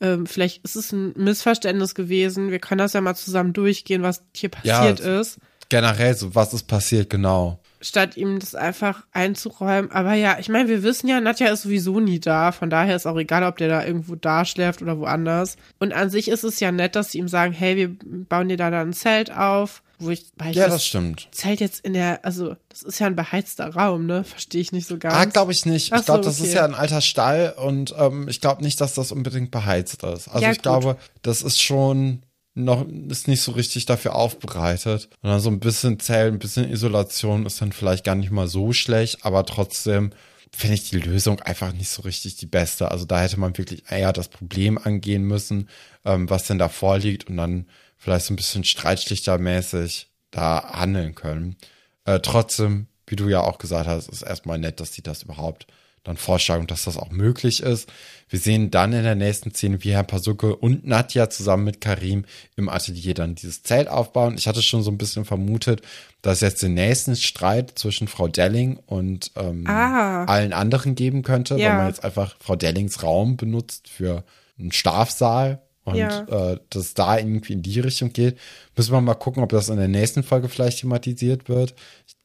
[0.00, 4.22] ähm, vielleicht ist es ein Missverständnis gewesen, wir können das ja mal zusammen durchgehen, was
[4.36, 5.38] hier Ja, passiert ist.
[5.68, 7.58] generell so, was ist passiert, genau.
[7.84, 9.90] Statt ihm das einfach einzuräumen.
[9.92, 12.50] Aber ja, ich meine, wir wissen ja, Nadja ist sowieso nie da.
[12.50, 15.56] Von daher ist auch egal, ob der da irgendwo da schläft oder woanders.
[15.78, 17.96] Und an sich ist es ja nett, dass sie ihm sagen, hey, wir
[18.28, 19.82] bauen dir da dann ein Zelt auf.
[20.00, 21.28] Wo ich, weil ich Ja, das stimmt.
[21.30, 24.24] Zelt jetzt in der, also das ist ja ein beheizter Raum, ne?
[24.24, 25.14] Verstehe ich nicht so ganz.
[25.14, 25.92] Ah, glaube ich nicht.
[25.92, 26.48] Ach Ich glaube, so, das okay.
[26.48, 30.28] ist ja ein alter Stall und ähm, ich glaube nicht, dass das unbedingt beheizt ist.
[30.28, 30.62] Also Ja, ich gut.
[30.64, 32.23] glaube, das ist schon
[32.54, 35.08] noch, ist nicht so richtig dafür aufbereitet.
[35.22, 38.48] Und dann so ein bisschen Zelt, ein bisschen Isolation ist dann vielleicht gar nicht mal
[38.48, 40.10] so schlecht, aber trotzdem
[40.56, 42.90] finde ich die Lösung einfach nicht so richtig die beste.
[42.90, 45.68] Also da hätte man wirklich eher das Problem angehen müssen,
[46.04, 51.56] ähm, was denn da vorliegt und dann vielleicht so ein bisschen streitschlichtermäßig da handeln können.
[52.04, 55.66] Äh, trotzdem, wie du ja auch gesagt hast, ist erstmal nett, dass die das überhaupt
[56.04, 57.88] dann vorschlagen und dass das auch möglich ist.
[58.28, 62.24] Wir sehen dann in der nächsten Szene, wie Herr Pasuke und Nadja zusammen mit Karim
[62.56, 64.34] im Atelier dann dieses Zelt aufbauen.
[64.36, 65.82] Ich hatte schon so ein bisschen vermutet,
[66.22, 70.24] dass es jetzt den nächsten Streit zwischen Frau Delling und ähm, Ah.
[70.24, 71.70] allen anderen geben könnte, Ja.
[71.70, 74.24] weil man jetzt einfach Frau Dellings Raum benutzt für
[74.58, 76.52] einen Schlafsaal und Ja.
[76.52, 78.38] äh, dass da irgendwie in die Richtung geht.
[78.76, 81.74] Müssen wir mal gucken, ob das in der nächsten Folge vielleicht thematisiert wird.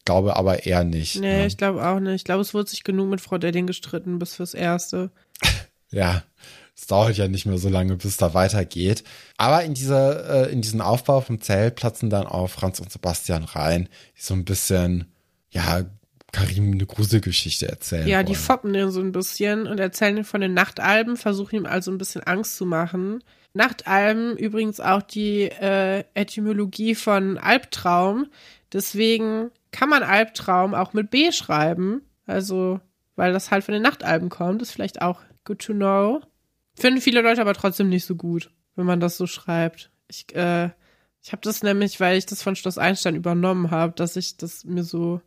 [0.09, 1.17] Ich glaube aber eher nicht.
[1.17, 1.45] Nee, ne?
[1.45, 2.15] ich glaube auch nicht.
[2.15, 5.11] Ich glaube, es wurde sich genug mit Frau Delling gestritten bis fürs Erste.
[5.91, 6.21] Ja,
[6.75, 9.03] es dauert ja nicht mehr so lange, bis da weitergeht.
[9.37, 13.43] Aber in dieser, äh, in diesen Aufbau vom Zelt platzen dann auch Franz und Sebastian
[13.43, 15.11] rein, die so ein bisschen,
[15.49, 15.85] ja,
[16.31, 18.07] Karim eine Gruselgeschichte erzählen.
[18.07, 18.37] Ja, die wollen.
[18.39, 21.97] foppen den so ein bisschen und erzählen ihm von den Nachtalben, versuchen ihm also ein
[21.97, 23.23] bisschen Angst zu machen.
[23.55, 28.27] Nachtalben übrigens auch die äh, Etymologie von Albtraum.
[28.71, 32.01] Deswegen kann man Albtraum auch mit B schreiben.
[32.25, 32.79] Also,
[33.15, 36.21] weil das halt von den Nachtalben kommt, ist vielleicht auch good to know.
[36.75, 39.91] Finden viele Leute aber trotzdem nicht so gut, wenn man das so schreibt.
[40.07, 40.69] Ich, äh,
[41.21, 44.63] ich habe das nämlich, weil ich das von Schloss Einstein übernommen habe, dass ich das
[44.63, 45.21] mir so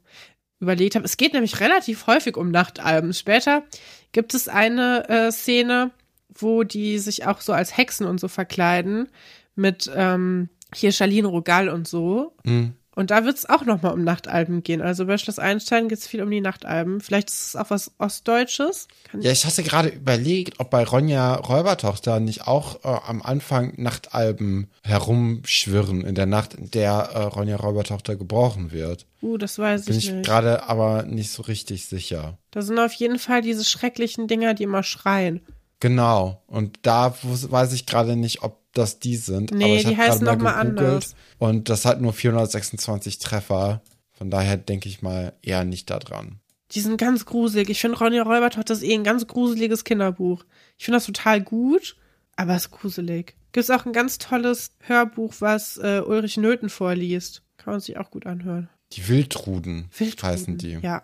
[0.61, 1.05] überlegt habe.
[1.05, 3.12] Es geht nämlich relativ häufig um Nachtalben.
[3.12, 3.64] Später
[4.12, 5.90] gibt es eine äh, Szene,
[6.28, 9.09] wo die sich auch so als Hexen und so verkleiden
[9.55, 12.34] mit ähm, hier Charlene Rogal und so.
[12.45, 12.74] Hm.
[12.95, 14.82] Und da wird es auch nochmal um Nachtalben gehen.
[14.82, 17.01] Also bei Schloss Einstein geht es viel um die Nachtalben.
[17.01, 18.86] Vielleicht ist es auch was Ostdeutsches.
[19.11, 23.72] Kann Ja, ich hatte gerade überlegt, ob bei Ronja Räubertochter nicht auch äh, am Anfang
[23.76, 29.07] Nachtalben herumschwirren in der Nacht, in der äh, Ronja Räubertochter gebrochen wird.
[29.22, 30.26] Uh, das weiß Bin ich ich nicht.
[30.26, 32.38] gerade aber nicht so richtig sicher.
[32.51, 35.40] Da sind auf jeden Fall diese schrecklichen Dinger, die immer schreien.
[35.83, 36.41] Genau.
[36.47, 39.51] Und da weiß ich gerade nicht, ob das die sind.
[39.51, 41.14] Nee, aber ich die heißen noch mal gegoogelt anders.
[41.39, 43.83] Und das hat nur 426 Treffer.
[44.12, 46.39] Von daher denke ich mal eher nicht da dran.
[46.70, 47.68] Die sind ganz gruselig.
[47.68, 50.45] Ich finde Ronja Räubertochter ist eh ein ganz gruseliges Kinderbuch.
[50.78, 51.97] Ich finde das total gut,
[52.37, 53.35] aber es ist gruselig.
[53.51, 57.43] Gibt es auch ein ganz tolles Hörbuch, was äh, Ulrich Nöthen vorliest.
[57.57, 58.68] Kann man sich auch gut anhören.
[58.93, 60.22] Die Wildruden, Wildruden.
[60.30, 60.78] heißen die.
[60.80, 61.03] Ja,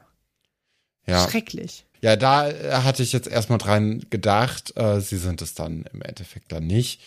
[1.05, 1.29] Ja.
[1.29, 1.85] schrecklich.
[2.01, 4.77] Ja, da äh, hatte ich jetzt erstmal dran gedacht.
[4.77, 7.01] Äh, sie sind es dann im Endeffekt dann nicht.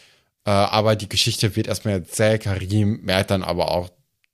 [0.45, 2.43] Äh, aber die Geschichte wird erstmal erzählt.
[2.43, 3.89] Karim merkt dann aber auch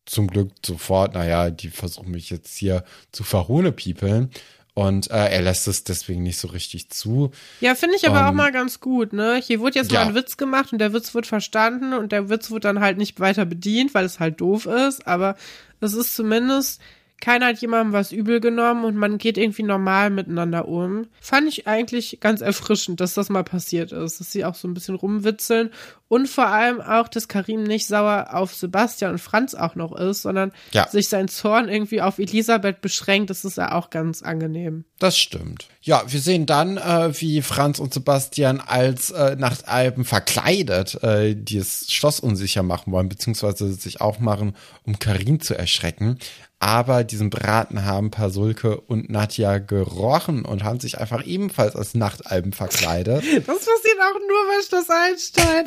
[0.06, 4.32] zum Glück sofort, naja, die versuchen mich jetzt hier zu verhohnepiepeln.
[4.74, 7.32] Und äh, er lässt es deswegen nicht so richtig zu.
[7.62, 9.42] Ja, finde ich aber Ähm, auch mal ganz gut, ne?
[9.44, 10.02] Hier wurde jetzt ja.
[10.02, 13.00] mal ein Witz gemacht und der Witz wird verstanden und der Witz wird dann halt
[13.00, 15.36] nicht weiter bedient, weil es halt doof ist, aber
[15.82, 16.80] es ist zumindest,
[17.20, 21.08] keiner hat jemandem was übel genommen und man geht irgendwie normal miteinander um.
[21.20, 24.74] Fand ich eigentlich ganz erfrischend, dass das mal passiert ist, dass sie auch so ein
[24.74, 25.72] bisschen rumwitzeln
[26.10, 30.22] und vor allem auch, dass Karim nicht sauer auf Sebastian und Franz auch noch ist,
[30.22, 30.88] sondern Ja.
[30.88, 34.86] sich sein Zorn irgendwie auf Elisabeth beschränkt, das ist ja auch ganz angenehm.
[35.00, 35.68] Das stimmt.
[35.82, 41.58] Ja, wir sehen dann, äh, wie Franz und Sebastian als äh, Nachtalben verkleidet, äh, die
[41.58, 46.20] das Schloss unsicher machen wollen, beziehungsweise sich aufmachen, um Karin zu erschrecken.
[46.60, 52.54] Aber diesen Braten haben Pasulke und Nadja gerochen und haben sich einfach ebenfalls als Nachtalben
[52.54, 53.24] verkleidet.
[53.48, 55.66] Das passiert auch nur bei Schloss Einstein.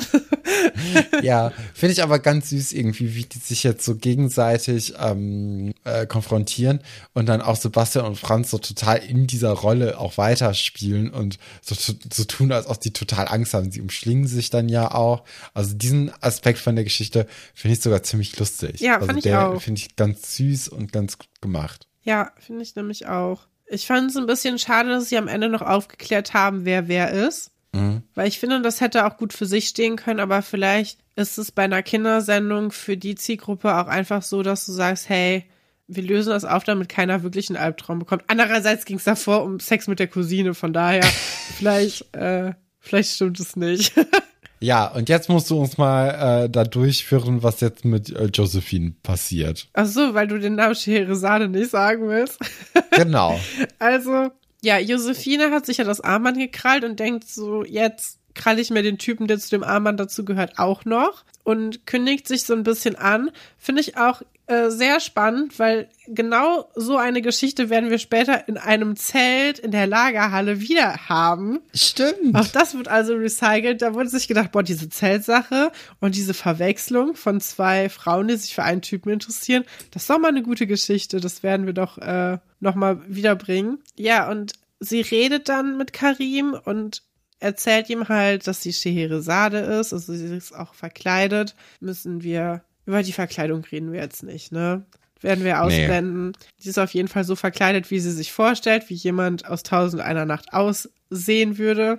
[1.22, 6.06] ja, finde ich aber ganz süß irgendwie, wie die sich jetzt so gegenseitig ähm, äh,
[6.06, 6.80] konfrontieren
[7.14, 11.74] und dann auch Sebastian und Franz so total in dieser Rolle auch weiterspielen und so,
[11.74, 13.70] so tun, als ob die total Angst haben.
[13.70, 15.22] Sie umschlingen sich dann ja auch.
[15.54, 18.80] Also diesen Aspekt von der Geschichte finde ich sogar ziemlich lustig.
[18.80, 21.86] Ja, also ich der finde ich ganz süß und ganz gut gemacht.
[22.02, 23.46] Ja, finde ich nämlich auch.
[23.66, 27.10] Ich fand es ein bisschen schade, dass sie am Ende noch aufgeklärt haben, wer wer
[27.10, 27.52] ist.
[27.72, 28.02] Mhm.
[28.14, 31.52] Weil ich finde, das hätte auch gut für sich stehen können, aber vielleicht ist es
[31.52, 35.44] bei einer Kindersendung für die Zielgruppe auch einfach so, dass du sagst, hey,
[35.86, 38.24] wir lösen das auf, damit keiner wirklich einen Albtraum bekommt.
[38.28, 41.02] Andererseits ging es davor um Sex mit der Cousine, von daher
[41.56, 43.94] vielleicht, äh, vielleicht stimmt es nicht.
[44.62, 48.92] Ja, und jetzt musst du uns mal äh, da durchführen, was jetzt mit äh, Josephine
[49.02, 49.68] passiert.
[49.72, 52.38] Ach so, weil du den Namen Scheherazade nicht sagen willst.
[52.92, 53.40] Genau.
[53.78, 54.30] Also,
[54.62, 58.82] ja, Josephine hat sich ja das Armband gekrallt und denkt so, jetzt kralle ich mir
[58.82, 62.62] den Typen, der zu dem Armband dazu gehört, auch noch und kündigt sich so ein
[62.62, 63.30] bisschen an.
[63.58, 68.58] Finde ich auch äh, sehr spannend, weil genau so eine Geschichte werden wir später in
[68.58, 71.60] einem Zelt in der Lagerhalle wieder haben.
[71.72, 72.34] Stimmt.
[72.34, 73.80] Auch das wird also recycelt.
[73.80, 75.70] Da wurde sich gedacht, boah, diese Zeltsache
[76.00, 80.18] und diese Verwechslung von zwei Frauen, die sich für einen Typen interessieren, das ist doch
[80.18, 81.20] mal eine gute Geschichte.
[81.20, 83.78] Das werden wir doch äh, noch mal wiederbringen.
[83.94, 87.04] Ja, und sie redet dann mit Karim und
[87.38, 91.54] erzählt ihm halt, dass sie Scheherazade ist, also sie ist auch verkleidet.
[91.78, 94.84] Müssen wir über die Verkleidung reden wir jetzt nicht, ne?
[95.20, 96.32] Werden wir ausblenden.
[96.56, 100.02] Sie ist auf jeden Fall so verkleidet, wie sie sich vorstellt, wie jemand aus Tausend
[100.02, 101.98] einer Nacht aussehen würde.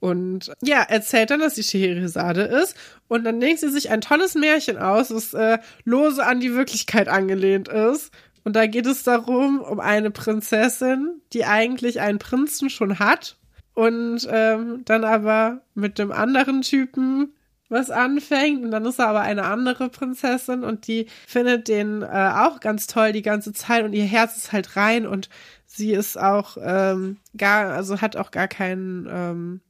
[0.00, 2.76] Und ja, erzählt dann, dass sie Scheherazade ist.
[3.06, 7.08] Und dann denkt sie sich ein tolles Märchen aus, das äh, lose an die Wirklichkeit
[7.08, 8.10] angelehnt ist.
[8.44, 13.36] Und da geht es darum, um eine Prinzessin, die eigentlich einen Prinzen schon hat
[13.74, 17.34] und ähm, dann aber mit dem anderen Typen
[17.68, 22.32] was anfängt und dann ist er aber eine andere Prinzessin und die findet den äh,
[22.34, 25.28] auch ganz toll die ganze Zeit und ihr Herz ist halt rein und
[25.66, 29.60] sie ist auch ähm, gar, also hat auch gar keinen ähm,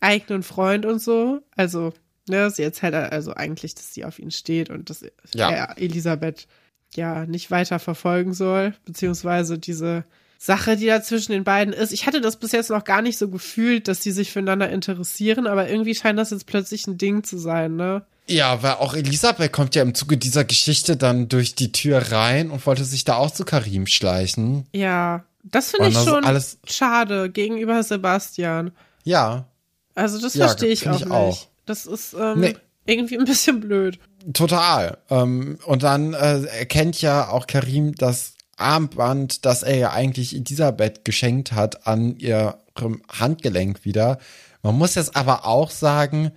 [0.00, 1.40] eigenen Freund und so.
[1.56, 1.92] Also,
[2.28, 5.50] ne, sie erzählt also eigentlich, dass sie auf ihn steht und dass Ja.
[5.50, 6.48] er Elisabeth
[6.94, 10.04] ja nicht weiter verfolgen soll, beziehungsweise diese
[10.44, 11.92] Sache, die da zwischen den beiden ist.
[11.92, 15.46] Ich hatte das bis jetzt noch gar nicht so gefühlt, dass die sich füreinander interessieren,
[15.46, 18.04] aber irgendwie scheint das jetzt plötzlich ein Ding zu sein, ne?
[18.26, 22.50] Ja, weil auch Elisabeth kommt ja im Zuge dieser Geschichte dann durch die Tür rein
[22.50, 24.66] und wollte sich da auch zu Karim schleichen.
[24.72, 28.72] Ja, das finde ich das schon alles- schade gegenüber Sebastian.
[29.04, 29.46] Ja,
[29.94, 31.10] Also das Ja, verstehe ich auch ich nicht.
[31.12, 31.46] auch.
[31.66, 32.56] Das ist ähm, Nee.
[32.86, 33.98] irgendwie ein bisschen blöd.
[34.32, 34.98] total.
[35.10, 41.04] Ähm, und dann äh, erkennt ja auch Karim das Armband, das er ja eigentlich Elisabeth
[41.04, 44.18] geschenkt hat, an ihrem Handgelenk wieder.
[44.62, 46.30] Man muss jetzt aber auch sagen,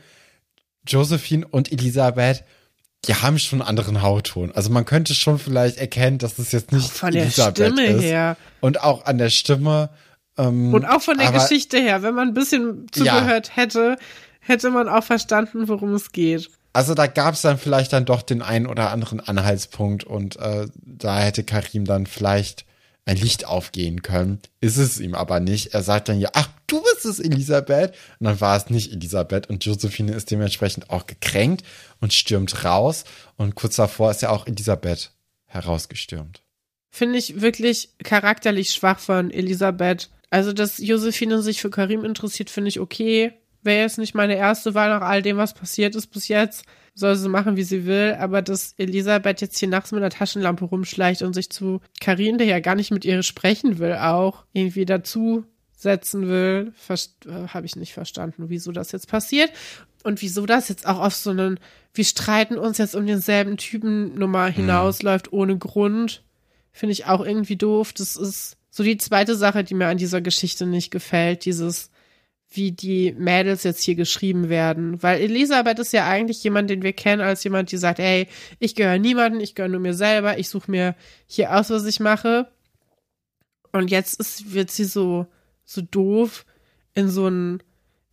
[0.88, 2.44] Josephine und Elisabeth,
[3.06, 4.52] die haben schon einen anderen Hautton.
[4.52, 8.04] Also man könnte schon vielleicht erkennen, dass es jetzt nicht Von der Elisabeth Stimme ist.
[8.04, 8.38] her.
[8.62, 9.90] Und auch an der Stimme.
[10.38, 13.98] Ähm, Und auch von der aber- Geschichte her, wenn man ein bisschen zugehört hätte,
[14.40, 16.50] hätte man auch verstanden, worum es geht.
[16.76, 20.68] Also da gab es dann vielleicht dann doch den einen oder anderen Anhaltspunkt und äh,
[20.82, 22.66] da hätte Karim dann vielleicht
[23.06, 24.42] ein Licht aufgehen können.
[24.60, 25.74] Ist es ihm aber nicht.
[25.74, 27.94] Er sagt dann ja, ach, du bist es, Elisabeth.
[28.20, 31.64] Und dann war es nicht Elisabeth und Josephine ist dementsprechend auch gekränkt
[32.02, 33.06] und stürmt raus.
[33.38, 35.12] Und kurz davor ist ja auch Elisabeth
[35.46, 36.42] herausgestürmt.
[36.92, 40.10] Finde ich wirklich charakterlich schwach von Elisabeth.
[40.30, 43.32] Also, dass Josephine sich für Karim interessiert, finde ich okay.
[43.66, 46.66] Wäre jetzt nicht meine erste Wahl nach all dem, was passiert ist bis jetzt.
[46.94, 48.16] Soll sie machen, wie sie will.
[48.20, 52.46] Aber dass Elisabeth jetzt hier nachts mit einer Taschenlampe rumschleicht und sich zu Karin, der
[52.46, 55.46] ja gar nicht mit ihr sprechen will, auch irgendwie dazu
[55.76, 59.52] setzen will, äh, habe ich nicht verstanden, wieso das jetzt passiert.
[60.04, 61.60] Und wieso das jetzt auch auf so einen,
[61.96, 66.24] wir streiten uns jetzt um denselben Typen Nummer hinausläuft, ohne Grund.
[66.72, 67.94] Finde ich auch irgendwie doof.
[67.94, 71.46] Das ist so die zweite Sache, die mir an dieser Geschichte nicht gefällt.
[71.46, 71.90] Dieses,
[72.56, 75.02] wie die Mädels jetzt hier geschrieben werden.
[75.02, 78.28] Weil Elisabeth ist ja eigentlich jemand, den wir kennen, als jemand, die sagt, ey,
[78.60, 80.96] ich gehöre niemanden, ich gehöre nur mir selber, ich suche mir
[81.28, 82.52] hier aus, was ich mache.
[83.72, 85.28] Und jetzt ist, wird sie so,
[85.64, 86.46] so doof
[86.94, 87.62] in so ein,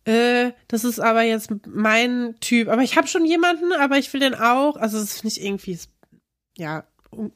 [0.05, 2.67] äh, das ist aber jetzt mein Typ.
[2.67, 4.75] Aber ich habe schon jemanden, aber ich will den auch.
[4.75, 5.79] Also das finde ich irgendwie,
[6.57, 6.85] ja,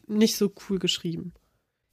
[0.08, 1.34] nicht so cool geschrieben.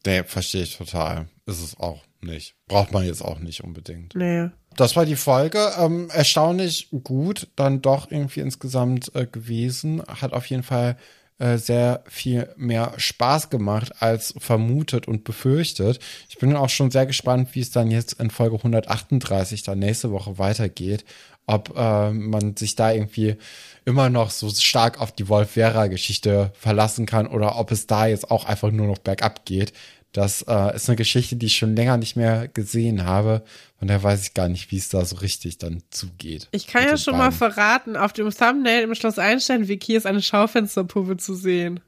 [0.07, 1.29] Nee, verstehe ich total.
[1.47, 2.57] Ist es auch nicht.
[2.67, 4.15] Braucht man jetzt auch nicht unbedingt.
[4.15, 4.51] Nee.
[4.77, 5.73] Das war die Folge.
[5.79, 10.03] Ähm, erstaunlich gut dann doch irgendwie insgesamt äh, gewesen.
[10.07, 10.97] Hat auf jeden Fall
[11.39, 15.99] äh, sehr viel mehr Spaß gemacht als vermutet und befürchtet.
[16.29, 20.13] Ich bin auch schon sehr gespannt, wie es dann jetzt in Folge 138 dann nächste
[20.13, 21.05] Woche weitergeht.
[21.47, 23.37] Ob äh, man sich da irgendwie
[23.85, 28.45] immer noch so stark auf die Wolf-Vera-Geschichte verlassen kann oder ob es da jetzt auch
[28.47, 29.73] einfach nur noch bergab geht.
[30.15, 33.43] Das äh, ist eine Geschichte, die ich schon länger nicht mehr gesehen habe.
[33.81, 36.47] Von daher weiß ich gar nicht, wie es da so richtig dann zugeht.
[36.53, 37.39] Ich kann ja schon mal beiden.
[37.39, 41.81] verraten, auf dem Thumbnail im Schloss Einstein-Wiki ist eine Schaufensterpuppe zu sehen.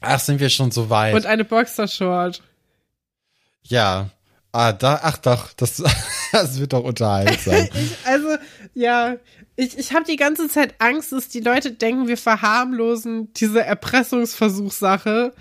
[0.00, 1.14] Ach, sind wir schon so weit?
[1.14, 2.42] Und eine Boxershort.
[3.64, 4.08] ja.
[4.52, 5.82] Ah, da, ach doch, das,
[6.32, 7.68] das wird doch unterhaltsam.
[7.74, 8.36] Ich, also,
[8.72, 9.16] ja,
[9.56, 15.32] ich, ich habe die ganze Zeit Angst, dass die Leute denken, wir verharmlosen diese Erpressungsversuchssache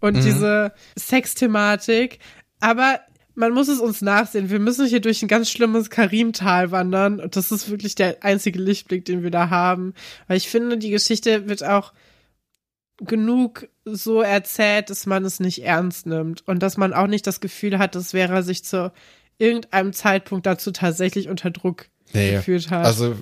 [0.00, 0.20] und Mhm.
[0.20, 2.18] diese Sexthematik.
[2.60, 3.00] Aber
[3.34, 4.50] man muss es uns nachsehen.
[4.50, 7.20] Wir müssen hier durch ein ganz schlimmes Karimtal wandern.
[7.20, 9.92] Und das ist wirklich der einzige Lichtblick, den wir da haben.
[10.26, 11.92] Weil ich finde, die Geschichte wird auch
[12.98, 16.48] genug so erzählt, dass man es nicht ernst nimmt.
[16.48, 18.90] Und dass man auch nicht das Gefühl hat, dass Vera sich zu
[19.38, 22.32] irgendeinem Zeitpunkt dazu tatsächlich unter Druck nee.
[22.32, 22.86] gefühlt hat.
[22.86, 23.14] Also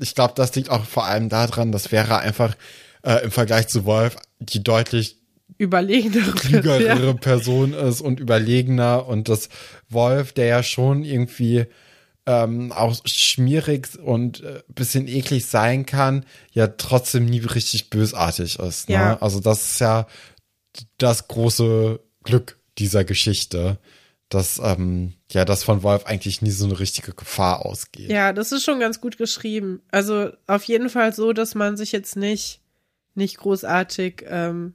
[0.00, 2.56] ich glaube, das liegt auch vor allem daran, dass Vera einfach
[3.02, 5.18] äh, im Vergleich zu Wolf die deutlich
[5.58, 9.48] überlegenere klügerere Person ist und überlegener und das
[9.88, 11.66] Wolf, der ja schon irgendwie
[12.26, 18.88] ähm, auch schmierig und äh, bisschen eklig sein kann, ja trotzdem nie richtig bösartig ist.
[18.88, 18.94] Ne?
[18.94, 19.18] Ja.
[19.20, 20.06] Also das ist ja
[20.98, 23.78] das große Glück dieser Geschichte,
[24.28, 28.10] dass ähm, ja das von Wolf eigentlich nie so eine richtige Gefahr ausgeht.
[28.10, 29.80] Ja, das ist schon ganz gut geschrieben.
[29.90, 32.60] Also auf jeden Fall so, dass man sich jetzt nicht
[33.14, 34.74] nicht großartig ähm,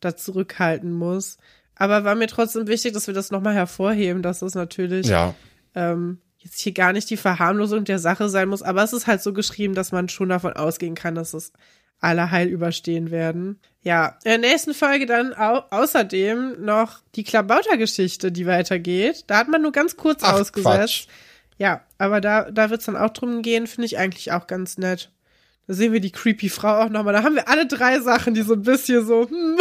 [0.00, 1.38] da zurückhalten muss.
[1.74, 5.34] Aber war mir trotzdem wichtig, dass wir das nochmal hervorheben, dass das natürlich ja.
[5.74, 8.62] ähm, jetzt hier gar nicht die Verharmlosung der Sache sein muss.
[8.62, 11.52] Aber es ist halt so geschrieben, dass man schon davon ausgehen kann, dass es
[12.00, 13.60] alle heil überstehen werden.
[13.82, 19.24] Ja, in der nächsten Folge dann au außerdem noch die Klabauter-Geschichte, die weitergeht.
[19.26, 20.76] Da hat man nur ganz kurz Ach, ausgesetzt.
[20.76, 21.06] Quatsch.
[21.58, 24.78] Ja, aber da, da wird es dann auch drum gehen, finde ich eigentlich auch ganz
[24.78, 25.10] nett.
[25.70, 27.12] Da sehen wir die creepy Frau auch nochmal.
[27.12, 29.28] Da haben wir alle drei Sachen, die so ein bisschen so.
[29.30, 29.56] Hm.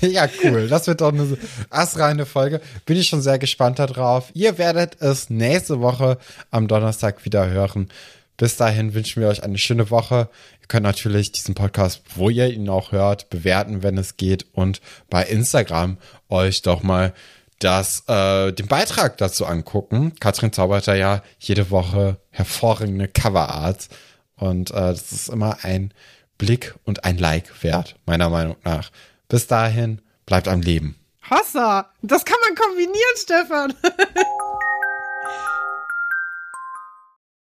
[0.00, 0.66] ja, cool.
[0.66, 1.38] Das wird doch eine
[1.70, 2.60] astreine Folge.
[2.86, 4.32] Bin ich schon sehr gespannt darauf.
[4.34, 6.18] Ihr werdet es nächste Woche
[6.50, 7.88] am Donnerstag wieder hören.
[8.36, 10.28] Bis dahin wünschen wir euch eine schöne Woche.
[10.60, 14.80] Ihr könnt natürlich diesen Podcast, wo ihr ihn auch hört, bewerten, wenn es geht und
[15.08, 15.98] bei Instagram
[16.30, 17.14] euch doch mal
[17.60, 20.14] das, äh, den Beitrag dazu angucken.
[20.18, 23.88] Katrin zaubert da ja jede Woche hervorragende Coverarts
[24.36, 25.92] und äh, das ist immer ein
[26.38, 28.90] Blick und ein Like wert, meiner Meinung nach.
[29.28, 30.96] Bis dahin, bleibt am Leben.
[31.30, 33.74] Hossa, das kann man kombinieren, Stefan.